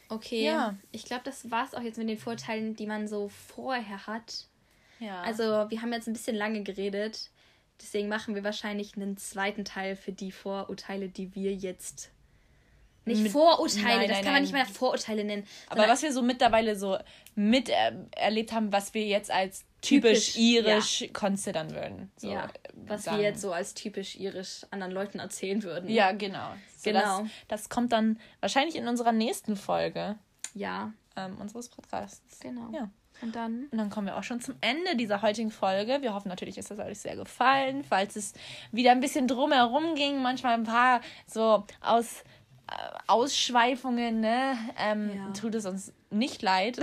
[0.09, 0.45] Okay.
[0.45, 0.75] Ja.
[0.91, 4.47] Ich glaube, das war es auch jetzt mit den Vorteilen, die man so vorher hat.
[5.01, 5.23] Ja.
[5.23, 7.31] Also, wir haben jetzt ein bisschen lange geredet.
[7.81, 12.11] Deswegen machen wir wahrscheinlich einen zweiten Teil für die Vorurteile, die wir jetzt
[13.07, 15.47] nicht mit, Vorurteile, nein, das nein, kann man nicht mehr Vorurteile nennen.
[15.69, 16.99] Aber was wir so mittlerweile so
[17.35, 21.09] miterlebt haben, was wir jetzt als typisch, typisch irisch ja.
[21.13, 22.11] considern würden.
[22.17, 23.19] So ja, was sagen.
[23.19, 25.89] wir jetzt so als typisch irisch anderen Leuten erzählen würden.
[25.89, 26.51] Ja, genau.
[26.77, 27.23] So genau.
[27.23, 30.17] Das, das, kommt dann wahrscheinlich in unserer nächsten Folge.
[30.55, 30.93] Ja.
[31.17, 32.41] Ähm, unseres Podcasts.
[32.41, 32.71] Genau.
[32.73, 32.91] Ja.
[33.23, 33.67] Und dann?
[33.71, 35.99] Und dann kommen wir auch schon zum Ende dieser heutigen Folge.
[36.01, 37.85] Wir hoffen natürlich, ist das euch sehr gefallen.
[37.85, 38.33] Falls es
[38.73, 42.23] wieder ein bisschen drumherum ging, manchmal ein paar so aus
[43.07, 44.57] Ausschweifungen, ne?
[44.79, 45.33] Ähm, Ja.
[45.33, 46.77] Tut es uns nicht leid.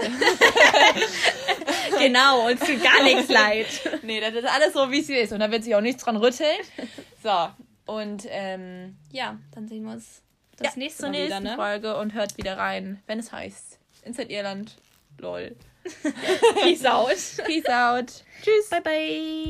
[1.99, 3.67] genau, uns tut gar nichts leid.
[4.03, 5.33] nee, das ist alles so, wie es ist.
[5.33, 6.57] Und da wird sich auch nichts dran rütteln.
[7.23, 7.49] So,
[7.85, 10.21] und ähm, Ja, dann sehen wir uns
[10.57, 11.55] das ja, nächste Mal wieder, ne?
[11.55, 14.77] Folge und hört wieder rein, wenn es heißt Inside Irland.
[15.19, 15.55] Lol.
[16.63, 17.09] Peace out.
[17.45, 18.23] Peace out.
[18.41, 18.69] Tschüss.
[18.69, 19.37] Bye bye.